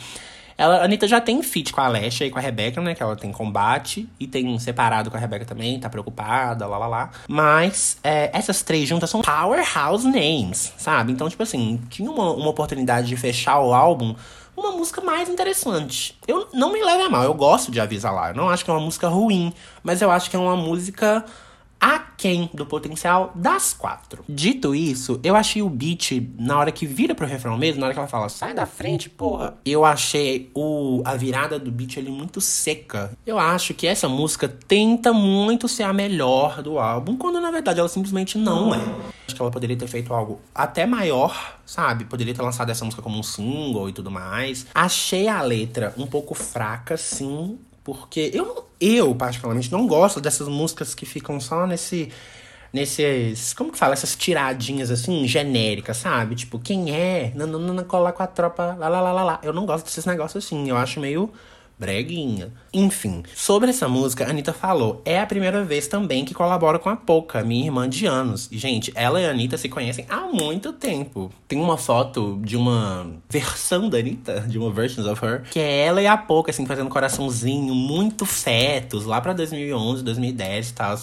Ela, 0.57 0.77
a 0.77 0.83
Anitta 0.83 1.07
já 1.07 1.19
tem 1.19 1.41
feat 1.41 1.71
com 1.73 1.81
a 1.81 1.87
Lesha 1.87 2.25
e 2.25 2.29
com 2.29 2.39
a 2.39 2.41
Rebeca, 2.41 2.81
né? 2.81 2.93
Que 2.93 3.03
ela 3.03 3.15
tem 3.15 3.31
combate 3.31 4.07
e 4.19 4.27
tem 4.27 4.57
separado 4.59 5.09
com 5.09 5.17
a 5.17 5.19
Rebeca 5.19 5.45
também, 5.45 5.79
tá 5.79 5.89
preocupada, 5.89 6.67
lá 6.67 6.77
lá 6.77 6.87
lá. 6.87 7.11
Mas 7.27 7.97
é, 8.03 8.29
essas 8.33 8.61
três 8.61 8.87
juntas 8.87 9.09
são 9.09 9.21
powerhouse 9.21 10.05
names, 10.05 10.73
sabe? 10.77 11.11
Então, 11.11 11.29
tipo 11.29 11.43
assim, 11.43 11.81
tinha 11.89 12.09
uma, 12.09 12.31
uma 12.31 12.49
oportunidade 12.49 13.07
de 13.07 13.17
fechar 13.17 13.59
o 13.59 13.73
álbum 13.73 14.15
uma 14.55 14.71
música 14.71 15.01
mais 15.01 15.29
interessante. 15.29 16.17
Eu 16.27 16.47
não 16.53 16.71
me 16.71 16.83
leve 16.83 17.03
a 17.03 17.09
mal, 17.09 17.23
eu 17.23 17.33
gosto 17.33 17.71
de 17.71 17.79
Avisar 17.79 18.13
Lá. 18.13 18.29
Eu 18.29 18.35
não 18.35 18.49
acho 18.49 18.63
que 18.63 18.69
é 18.69 18.73
uma 18.73 18.79
música 18.79 19.07
ruim, 19.07 19.51
mas 19.81 20.01
eu 20.01 20.11
acho 20.11 20.29
que 20.29 20.35
é 20.35 20.39
uma 20.39 20.55
música 20.55 21.25
aquém 21.83 22.49
do 22.53 22.65
potencial 22.65 23.33
das 23.35 23.73
quatro. 23.73 24.23
Dito 24.29 24.73
isso, 24.73 25.19
eu 25.21 25.35
achei 25.35 25.61
o 25.61 25.69
beat, 25.69 26.11
na 26.39 26.57
hora 26.57 26.71
que 26.71 26.85
vira 26.85 27.13
pro 27.13 27.27
refrão 27.27 27.57
mesmo, 27.57 27.81
na 27.81 27.87
hora 27.87 27.93
que 27.93 27.99
ela 27.99 28.07
fala, 28.07 28.29
sai 28.29 28.53
da 28.53 28.65
frente, 28.65 29.09
porra. 29.09 29.57
Eu 29.65 29.83
achei 29.83 30.49
o, 30.55 31.01
a 31.03 31.15
virada 31.15 31.59
do 31.59 31.69
beat 31.69 31.97
ali 31.97 32.09
muito 32.09 32.39
seca. 32.39 33.11
Eu 33.25 33.37
acho 33.37 33.73
que 33.73 33.85
essa 33.85 34.07
música 34.07 34.47
tenta 34.47 35.11
muito 35.11 35.67
ser 35.67 35.83
a 35.83 35.91
melhor 35.91 36.63
do 36.63 36.79
álbum, 36.79 37.17
quando 37.17 37.41
na 37.41 37.51
verdade 37.51 37.81
ela 37.81 37.89
simplesmente 37.89 38.37
não 38.37 38.73
é. 38.73 38.79
Acho 39.27 39.35
que 39.35 39.41
ela 39.41 39.51
poderia 39.51 39.75
ter 39.75 39.87
feito 39.87 40.13
algo 40.13 40.39
até 40.55 40.85
maior, 40.85 41.59
sabe? 41.65 42.05
Poderia 42.05 42.33
ter 42.33 42.41
lançado 42.41 42.69
essa 42.69 42.85
música 42.85 43.01
como 43.01 43.19
um 43.19 43.23
single 43.23 43.89
e 43.89 43.93
tudo 43.93 44.09
mais. 44.09 44.65
Achei 44.73 45.27
a 45.27 45.41
letra 45.41 45.93
um 45.97 46.07
pouco 46.07 46.33
fraca, 46.33 46.95
sim. 46.95 47.57
Porque 47.83 48.31
eu, 48.33 48.65
eu, 48.79 49.13
particularmente, 49.15 49.71
não 49.71 49.85
gosto 49.87 50.21
dessas 50.21 50.47
músicas 50.47 50.95
que 50.95 51.05
ficam 51.05 51.39
só 51.39 51.67
nesse 51.67 52.09
nesses. 52.73 53.53
Como 53.53 53.71
que 53.71 53.77
fala? 53.77 53.93
Essas 53.93 54.15
tiradinhas 54.15 54.89
assim, 54.89 55.27
genéricas, 55.27 55.97
sabe? 55.97 56.35
Tipo, 56.35 56.57
quem 56.59 56.95
é? 56.95 57.31
Nananana, 57.35 57.83
colar 57.83 58.11
com 58.13 58.23
a 58.23 58.27
tropa, 58.27 58.75
lá, 58.79 58.89
lá, 58.89 58.99
lá, 58.99 59.11
lá, 59.13 59.23
lá. 59.23 59.39
Eu 59.43 59.53
não 59.53 59.65
gosto 59.65 59.85
desses 59.85 60.05
negócios 60.05 60.43
assim. 60.43 60.69
Eu 60.69 60.77
acho 60.77 60.99
meio 60.99 61.31
breguinha. 61.83 62.49
Enfim, 62.73 63.23
sobre 63.35 63.69
essa 63.69 63.89
música, 63.89 64.25
a 64.25 64.29
Anitta 64.29 64.53
falou: 64.53 65.01
é 65.03 65.19
a 65.19 65.25
primeira 65.25 65.63
vez 65.63 65.87
também 65.87 66.23
que 66.23 66.33
colabora 66.33 66.79
com 66.79 66.89
a 66.89 66.95
Poca, 66.95 67.43
minha 67.43 67.65
irmã 67.65 67.89
de 67.89 68.05
anos. 68.05 68.47
E, 68.51 68.57
gente, 68.57 68.91
ela 68.95 69.19
e 69.19 69.25
a 69.25 69.31
Anitta 69.31 69.57
se 69.57 69.67
conhecem 69.67 70.05
há 70.09 70.21
muito 70.21 70.71
tempo. 70.71 71.29
Tem 71.47 71.59
uma 71.59 71.77
foto 71.77 72.39
de 72.41 72.55
uma 72.55 73.11
versão 73.29 73.89
da 73.89 73.97
Anitta, 73.97 74.41
de 74.41 74.57
uma 74.57 74.71
Versions 74.71 75.05
of 75.05 75.23
Her, 75.23 75.43
que 75.51 75.59
é 75.59 75.85
ela 75.85 76.01
e 76.01 76.07
a 76.07 76.17
Poca, 76.17 76.51
assim, 76.51 76.65
fazendo 76.65 76.89
coraçãozinho, 76.89 77.75
muito 77.75 78.25
fetos, 78.25 79.05
lá 79.05 79.19
pra 79.19 79.33
2011, 79.33 80.03
2010 80.03 80.69
e 80.69 80.73
tal. 80.73 80.97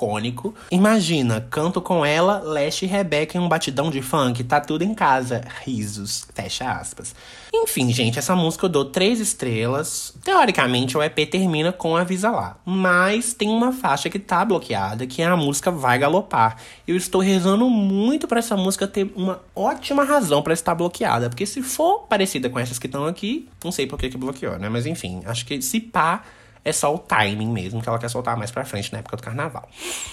Icônico. 0.00 0.54
Imagina, 0.70 1.46
canto 1.50 1.80
com 1.80 2.04
ela, 2.04 2.38
Leste 2.38 2.86
e 2.86 2.88
Rebeca 2.88 3.36
em 3.36 3.40
um 3.40 3.48
batidão 3.48 3.90
de 3.90 4.00
funk, 4.00 4.42
tá 4.44 4.58
tudo 4.58 4.82
em 4.82 4.94
casa. 4.94 5.42
Risos. 5.62 6.26
Fecha 6.34 6.72
aspas. 6.72 7.14
Enfim, 7.52 7.92
gente, 7.92 8.18
essa 8.18 8.34
música 8.34 8.64
eu 8.64 8.70
dou 8.70 8.86
três 8.86 9.20
estrelas. 9.20 10.14
Teoricamente, 10.24 10.96
o 10.96 11.02
EP 11.02 11.28
termina 11.30 11.70
com 11.70 11.96
Avisa 11.96 12.30
Lá. 12.30 12.56
Mas 12.64 13.34
tem 13.34 13.48
uma 13.50 13.72
faixa 13.72 14.08
que 14.08 14.18
tá 14.18 14.42
bloqueada, 14.44 15.06
que 15.06 15.20
é 15.20 15.26
a 15.26 15.36
música 15.36 15.70
Vai 15.70 15.98
Galopar. 15.98 16.56
Eu 16.88 16.96
estou 16.96 17.20
rezando 17.20 17.68
muito 17.68 18.26
para 18.26 18.38
essa 18.38 18.56
música 18.56 18.86
ter 18.86 19.12
uma 19.14 19.42
ótima 19.54 20.04
razão 20.04 20.42
para 20.42 20.54
estar 20.54 20.74
bloqueada. 20.74 21.28
Porque 21.28 21.44
se 21.44 21.60
for 21.62 22.06
parecida 22.08 22.48
com 22.48 22.58
essas 22.58 22.78
que 22.78 22.86
estão 22.86 23.04
aqui, 23.04 23.48
não 23.62 23.70
sei 23.70 23.86
por 23.86 23.98
que, 23.98 24.08
que 24.08 24.16
bloqueou, 24.16 24.58
né? 24.58 24.68
Mas 24.68 24.86
enfim, 24.86 25.20
acho 25.26 25.44
que 25.44 25.60
se 25.60 25.80
pá 25.80 26.22
é 26.64 26.72
só 26.72 26.94
o 26.94 26.98
timing 26.98 27.50
mesmo, 27.50 27.82
que 27.82 27.88
ela 27.88 27.98
quer 27.98 28.08
soltar 28.08 28.36
mais 28.36 28.50
pra 28.50 28.64
frente 28.64 28.92
na 28.92 28.98
época 28.98 29.16
do 29.16 29.22
carnaval. 29.22 29.68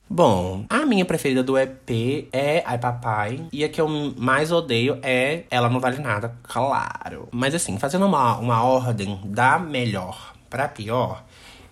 Bom, 0.10 0.66
a 0.70 0.86
minha 0.86 1.06
preferida 1.06 1.44
do 1.44 1.58
EP 1.58 2.30
é 2.32 2.64
Ai 2.66 2.78
Papai. 2.78 3.46
E 3.52 3.64
a 3.64 3.70
que 3.70 3.80
eu 3.80 3.88
mais 4.18 4.52
odeio 4.52 5.00
é 5.02 5.44
Ela 5.50 5.70
Não 5.70 5.80
Vale 5.80 6.00
Nada, 6.00 6.34
claro. 6.44 7.28
Mas 7.32 7.54
assim, 7.54 7.78
fazendo 7.78 8.06
uma, 8.06 8.38
uma 8.38 8.64
ordem 8.64 9.20
da 9.26 9.60
melhor 9.60 10.34
pra 10.50 10.68
pior, 10.68 11.24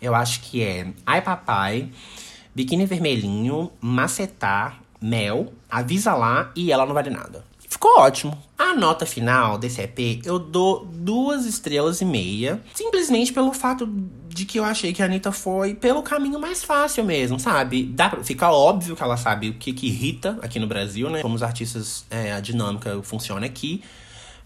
eu 0.01 0.13
acho 0.13 0.41
que 0.41 0.61
é 0.61 0.88
Ai 1.05 1.21
Papai, 1.21 1.89
Biquíni 2.53 2.85
Vermelhinho, 2.85 3.71
Macetar, 3.79 4.79
Mel, 5.01 5.53
Avisa 5.69 6.13
Lá 6.13 6.51
e 6.55 6.71
Ela 6.71 6.85
Não 6.85 6.93
Vale 6.93 7.09
Nada. 7.09 7.43
Ficou 7.75 7.99
ótimo. 7.99 8.38
A 8.57 8.73
nota 8.73 9.05
final 9.05 9.57
desse 9.57 9.81
EP 9.81 10.25
eu 10.25 10.39
dou 10.39 10.85
duas 10.85 11.45
estrelas 11.45 11.99
e 11.99 12.05
meia. 12.05 12.61
Simplesmente 12.73 13.33
pelo 13.33 13.51
fato 13.51 13.85
de 14.36 14.43
que 14.43 14.60
eu 14.60 14.65
achei 14.65 14.91
que 14.91 15.02
a 15.02 15.06
Anitta 15.06 15.32
foi 15.32 15.74
pelo 15.74 16.04
caminho 16.04 16.38
mais 16.38 16.62
fácil 16.62 17.06
mesmo, 17.06 17.39
sabe? 17.39 17.84
Dá 17.86 18.10
pra, 18.10 18.21
fica 18.21 18.52
óbvio 18.52 18.93
que 18.93 19.02
ela 19.02 19.15
sabe 19.15 19.50
o 19.50 19.54
que, 19.54 19.71
que 19.71 19.88
irrita 19.88 20.38
aqui 20.41 20.60
no 20.60 20.67
Brasil, 20.67 21.10
né? 21.10 21.21
Como 21.21 21.36
os 21.36 21.41
artistas, 21.41 22.06
é, 22.12 22.34
a 22.34 22.41
dinâmica 22.41 23.02
funciona 23.02 23.45
aqui 23.45 23.82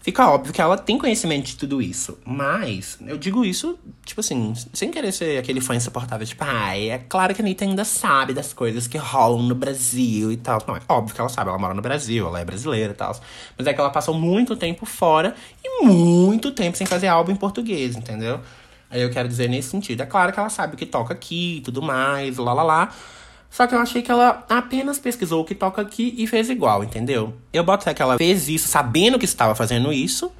fica 0.00 0.26
óbvio 0.28 0.52
que 0.52 0.60
ela 0.60 0.78
tem 0.78 0.96
conhecimento 0.96 1.46
de 1.46 1.56
tudo 1.56 1.80
isso. 1.80 2.18
Mas, 2.24 2.98
eu 3.06 3.18
digo 3.18 3.44
isso, 3.44 3.78
tipo 4.04 4.20
assim, 4.20 4.54
sem 4.72 4.90
querer 4.90 5.12
ser 5.12 5.38
aquele 5.38 5.60
fã 5.60 5.74
insuportável, 5.74 6.26
tipo, 6.26 6.42
ai, 6.42 6.90
é 6.90 6.98
claro 6.98 7.34
que 7.34 7.42
a 7.42 7.44
Anitta 7.44 7.64
ainda 7.64 7.84
sabe 7.84 8.32
das 8.32 8.52
coisas 8.52 8.86
que 8.86 8.96
rolam 8.96 9.42
no 9.42 9.54
Brasil 9.54 10.32
e 10.32 10.36
tal. 10.36 10.62
Não, 10.66 10.76
é 10.76 10.80
óbvio 10.88 11.14
que 11.14 11.20
ela 11.20 11.28
sabe, 11.28 11.50
ela 11.50 11.58
mora 11.58 11.74
no 11.74 11.82
Brasil, 11.82 12.26
ela 12.26 12.40
é 12.40 12.44
brasileira 12.44 12.92
e 12.92 12.96
tal. 12.96 13.14
Mas 13.58 13.66
é 13.66 13.74
que 13.74 13.80
ela 13.80 13.90
passou 13.90 14.14
muito 14.14 14.56
tempo 14.56 14.86
fora 14.86 15.34
e 15.62 15.84
muito 15.84 16.50
tempo 16.50 16.76
sem 16.76 16.86
fazer 16.86 17.08
álbum 17.08 17.32
em 17.32 17.36
português, 17.36 17.96
entendeu? 17.96 18.40
Aí 18.90 19.00
eu 19.00 19.10
quero 19.10 19.28
dizer 19.28 19.48
nesse 19.48 19.70
sentido. 19.70 20.02
É 20.02 20.06
claro 20.06 20.32
que 20.32 20.40
ela 20.40 20.48
sabe 20.48 20.74
o 20.74 20.76
que 20.76 20.84
toca 20.84 21.14
aqui 21.14 21.58
e 21.58 21.60
tudo 21.60 21.80
mais, 21.80 22.36
lá 22.36 22.52
lá 22.52 22.62
lá. 22.62 22.92
Só 23.48 23.66
que 23.66 23.74
eu 23.74 23.78
achei 23.78 24.02
que 24.02 24.10
ela 24.10 24.44
apenas 24.48 24.98
pesquisou 24.98 25.42
o 25.42 25.44
que 25.44 25.54
toca 25.54 25.82
aqui 25.82 26.14
e 26.16 26.26
fez 26.26 26.48
igual, 26.50 26.84
entendeu? 26.84 27.34
Eu 27.52 27.64
boto 27.64 27.92
que 27.92 28.02
ela 28.02 28.16
fez 28.16 28.48
isso 28.48 28.68
sabendo 28.68 29.18
que 29.18 29.24
estava 29.24 29.54
fazendo 29.54 29.92
isso, 29.92 30.30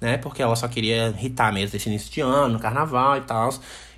né? 0.00 0.16
Porque 0.16 0.42
ela 0.42 0.56
só 0.56 0.66
queria 0.66 1.08
irritar 1.08 1.52
mesmo 1.52 1.72
desse 1.72 1.88
início 1.88 2.10
de 2.10 2.20
ano, 2.20 2.58
carnaval 2.58 3.18
e 3.18 3.20
tal. 3.22 3.50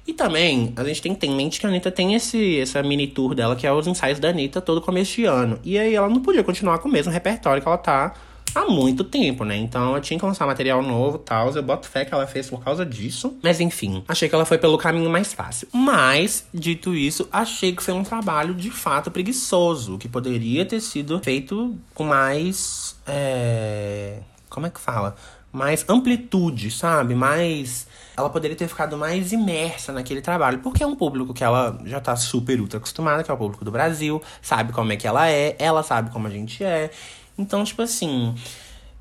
E 0.07 0.13
também, 0.13 0.73
a 0.75 0.83
gente 0.85 1.03
tem 1.03 1.15
que 1.15 1.21
ter 1.21 1.27
em 1.27 1.37
mente 1.37 1.61
que 1.61 1.67
a 1.67 1.69
Anitta 1.69 1.91
tem 1.91 2.15
esse, 2.15 2.59
essa 2.59 2.83
mini 2.83 3.07
tour 3.07 3.35
dela, 3.35 3.55
que 3.55 3.67
é 3.67 3.73
os 3.73 3.87
ensaios 3.87 4.19
da 4.19 4.31
Anitta 4.31 4.61
todo 4.61 4.81
começo 4.81 5.15
de 5.17 5.25
ano. 5.27 5.61
E 5.63 5.79
aí 5.79 5.95
ela 5.95 6.09
não 6.09 6.21
podia 6.21 6.43
continuar 6.43 6.79
com 6.79 6.89
o 6.89 6.93
mesmo 6.93 7.13
repertório 7.13 7.63
que 7.63 7.69
ela 7.69 7.79
tá 7.79 8.15
há 8.59 8.67
muito 8.67 9.05
tempo, 9.05 9.45
né? 9.45 9.57
Então 9.57 9.95
eu 9.95 10.01
tinha 10.01 10.19
que 10.19 10.25
lançar 10.25 10.47
material 10.47 10.83
novo 10.83 11.17
e 11.17 11.21
tal. 11.21 11.51
Eu 11.51 11.63
boto 11.63 11.89
fé 11.89 12.05
que 12.05 12.13
ela 12.13 12.27
fez 12.27 12.49
por 12.51 12.63
causa 12.63 12.85
disso. 12.85 13.37
Mas 13.43 13.61
enfim, 13.61 14.05
achei 14.09 14.29
que 14.29 14.35
ela 14.35 14.45
foi 14.45 14.59
pelo 14.59 14.77
caminho 14.79 15.11
mais 15.11 15.33
fácil. 15.33 15.69
Mas, 15.73 16.47
dito 16.53 16.95
isso, 16.95 17.29
achei 17.33 17.75
que 17.75 17.83
foi 17.83 17.95
um 17.95 18.03
trabalho 18.03 18.55
de 18.55 18.71
fato 18.71 19.11
preguiçoso, 19.11 19.99
que 19.99 20.09
poderia 20.09 20.65
ter 20.65 20.81
sido 20.81 21.21
feito 21.21 21.77
com 21.95 22.05
mais. 22.05 22.97
É... 23.07 24.19
Como 24.49 24.67
é 24.67 24.71
que 24.71 24.81
fala? 24.81 25.15
Mais 25.53 25.85
amplitude, 25.89 26.71
sabe? 26.71 27.15
Mais. 27.15 27.87
Ela 28.17 28.29
poderia 28.29 28.57
ter 28.57 28.69
ficado 28.69 28.99
mais 28.99 29.33
imersa 29.33 29.93
naquele 29.93 30.21
trabalho. 30.21 30.59
Porque 30.59 30.83
é 30.83 30.87
um 30.87 30.97
público 30.97 31.33
que 31.33 31.45
ela 31.45 31.79
já 31.85 32.01
tá 32.01 32.17
super 32.17 32.61
ultra 32.61 32.79
acostumada, 32.79 33.23
que 33.23 33.31
é 33.31 33.35
o 33.35 33.37
público 33.37 33.65
do 33.65 33.71
Brasil, 33.71 34.21
sabe 34.43 34.73
como 34.73 34.93
é 34.93 34.97
que 34.97 35.07
ela 35.07 35.29
é, 35.29 35.55
ela 35.59 35.83
sabe 35.83 36.11
como 36.11 36.27
a 36.27 36.31
gente 36.31 36.65
é. 36.65 36.91
Então, 37.39 37.63
tipo 37.63 37.81
assim, 37.81 38.35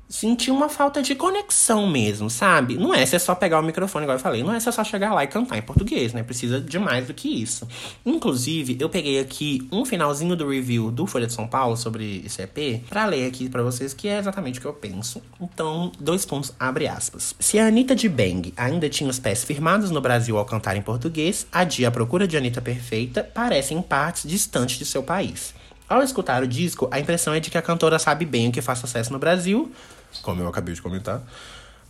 senti 0.08 0.50
uma 0.50 0.68
falta 0.68 1.02
de 1.02 1.14
conexão 1.14 1.86
mesmo, 1.86 2.30
sabe? 2.30 2.76
Não 2.76 2.94
é 2.94 3.02
é 3.02 3.18
só 3.18 3.34
pegar 3.34 3.58
o 3.60 3.62
microfone, 3.62 4.04
igual 4.04 4.16
eu 4.16 4.22
falei, 4.22 4.42
não 4.42 4.52
é 4.52 4.60
só 4.60 4.84
chegar 4.84 5.12
lá 5.12 5.24
e 5.24 5.26
cantar 5.26 5.58
em 5.58 5.62
português, 5.62 6.12
né? 6.12 6.22
Precisa 6.22 6.60
de 6.60 6.78
mais 6.78 7.06
do 7.06 7.14
que 7.14 7.28
isso. 7.28 7.66
Inclusive, 8.04 8.76
eu 8.78 8.88
peguei 8.88 9.18
aqui 9.18 9.66
um 9.72 9.84
finalzinho 9.84 10.36
do 10.36 10.48
review 10.48 10.90
do 10.90 11.06
Folha 11.06 11.26
de 11.26 11.32
São 11.32 11.46
Paulo 11.46 11.76
sobre 11.76 12.22
esse 12.24 12.42
EP 12.42 12.82
pra 12.88 13.06
ler 13.06 13.26
aqui 13.26 13.48
para 13.48 13.62
vocês, 13.62 13.92
que 13.94 14.08
é 14.08 14.18
exatamente 14.18 14.58
o 14.58 14.62
que 14.62 14.68
eu 14.68 14.74
penso. 14.74 15.22
Então, 15.40 15.90
dois 15.98 16.24
pontos, 16.24 16.52
abre 16.60 16.86
aspas. 16.86 17.34
Se 17.38 17.58
a 17.58 17.66
Anitta 17.66 17.94
de 17.94 18.08
Bang 18.08 18.52
ainda 18.56 18.88
tinha 18.88 19.08
os 19.08 19.18
pés 19.18 19.44
firmados 19.44 19.90
no 19.90 20.00
Brasil 20.00 20.38
ao 20.38 20.44
cantar 20.44 20.76
em 20.76 20.82
português, 20.82 21.46
a 21.50 21.64
Dia 21.64 21.90
Procura 21.90 22.28
de 22.28 22.36
Anitta 22.36 22.60
Perfeita 22.60 23.24
parece 23.24 23.74
em 23.74 23.82
partes 23.82 24.28
distantes 24.28 24.78
de 24.78 24.84
seu 24.84 25.02
país. 25.02 25.54
Ao 25.88 26.02
escutar 26.02 26.42
o 26.42 26.46
disco, 26.46 26.86
a 26.90 27.00
impressão 27.00 27.32
é 27.32 27.40
de 27.40 27.50
que 27.50 27.56
a 27.56 27.62
cantora 27.62 27.98
sabe 27.98 28.26
bem 28.26 28.48
o 28.48 28.52
que 28.52 28.60
faz 28.60 28.78
sucesso 28.78 29.10
no 29.10 29.18
Brasil, 29.18 29.72
como 30.20 30.42
eu 30.42 30.48
acabei 30.48 30.74
de 30.74 30.82
comentar, 30.82 31.22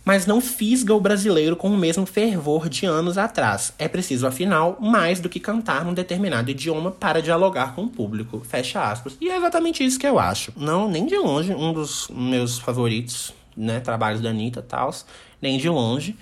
mas 0.05 0.25
não 0.25 0.39
fisga 0.39 0.93
o 0.93 1.01
brasileiro 1.01 1.55
com 1.55 1.69
o 1.69 1.77
mesmo 1.77 2.05
fervor 2.05 2.69
de 2.69 2.85
anos 2.85 3.17
atrás. 3.17 3.73
É 3.77 3.89
preciso, 3.89 4.25
afinal, 4.25 4.77
mais 4.79 5.19
do 5.19 5.27
que 5.27 5.39
cantar 5.39 5.83
num 5.83 5.93
determinado 5.93 6.49
idioma 6.49 6.91
para 6.91 7.21
dialogar 7.21 7.75
com 7.75 7.83
o 7.83 7.89
público. 7.89 8.39
Fecha 8.39 8.89
aspas. 8.89 9.17
E 9.19 9.29
é 9.29 9.35
exatamente 9.35 9.83
isso 9.83 9.99
que 9.99 10.07
eu 10.07 10.17
acho. 10.17 10.53
Não, 10.55 10.89
nem 10.89 11.05
de 11.05 11.17
longe, 11.17 11.53
um 11.53 11.73
dos 11.73 12.07
meus 12.09 12.57
favoritos, 12.57 13.33
né? 13.55 13.81
Trabalhos 13.81 14.21
da 14.21 14.29
Anitta 14.29 14.61
e 14.61 14.63
tal, 14.63 14.95
nem 15.41 15.57
de 15.57 15.67
longe. 15.67 16.17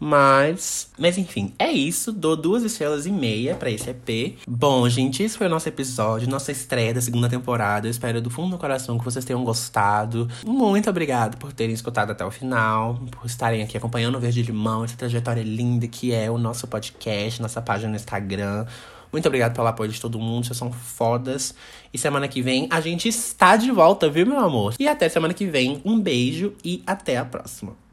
Mas, 0.00 0.90
mas 0.98 1.18
enfim, 1.18 1.52
é 1.58 1.70
isso. 1.70 2.10
Dou 2.10 2.34
duas 2.34 2.62
estrelas 2.62 3.04
e 3.04 3.12
meia 3.12 3.54
para 3.54 3.70
esse 3.70 3.90
EP. 3.90 4.38
Bom, 4.48 4.88
gente, 4.88 5.22
esse 5.22 5.36
foi 5.36 5.46
o 5.46 5.50
nosso 5.50 5.68
episódio, 5.68 6.26
nossa 6.26 6.50
estreia 6.50 6.94
da 6.94 7.02
segunda 7.02 7.28
temporada. 7.28 7.86
Eu 7.86 7.90
espero 7.90 8.22
do 8.22 8.30
fundo 8.30 8.52
do 8.52 8.58
coração 8.58 8.98
que 8.98 9.04
vocês 9.04 9.26
tenham 9.26 9.44
gostado. 9.44 10.26
Muito 10.46 10.88
obrigado 10.88 11.36
por 11.36 11.52
terem 11.52 11.74
escutado 11.74 12.12
até 12.12 12.24
o 12.24 12.30
final, 12.30 12.98
por 13.10 13.26
estarem 13.26 13.62
aqui 13.62 13.76
acompanhando 13.76 14.14
o 14.14 14.20
Verde 14.20 14.42
Limão, 14.42 14.84
essa 14.84 14.96
trajetória 14.96 15.42
linda 15.42 15.86
que 15.86 16.14
é 16.14 16.30
o 16.30 16.38
nosso 16.38 16.66
podcast, 16.66 17.42
nossa 17.42 17.60
página 17.60 17.90
no 17.90 17.96
Instagram. 17.96 18.64
Muito 19.12 19.26
obrigado 19.26 19.54
pelo 19.54 19.66
apoio 19.66 19.90
de 19.90 20.00
todo 20.00 20.18
mundo, 20.18 20.46
vocês 20.46 20.56
são 20.56 20.72
fodas. 20.72 21.54
E 21.92 21.98
semana 21.98 22.26
que 22.26 22.40
vem 22.40 22.68
a 22.70 22.80
gente 22.80 23.08
está 23.08 23.56
de 23.56 23.70
volta, 23.70 24.08
viu, 24.08 24.24
meu 24.24 24.38
amor? 24.38 24.74
E 24.78 24.88
até 24.88 25.08
semana 25.10 25.34
que 25.34 25.46
vem, 25.46 25.82
um 25.84 26.00
beijo 26.00 26.54
e 26.64 26.82
até 26.86 27.18
a 27.18 27.24
próxima. 27.24 27.89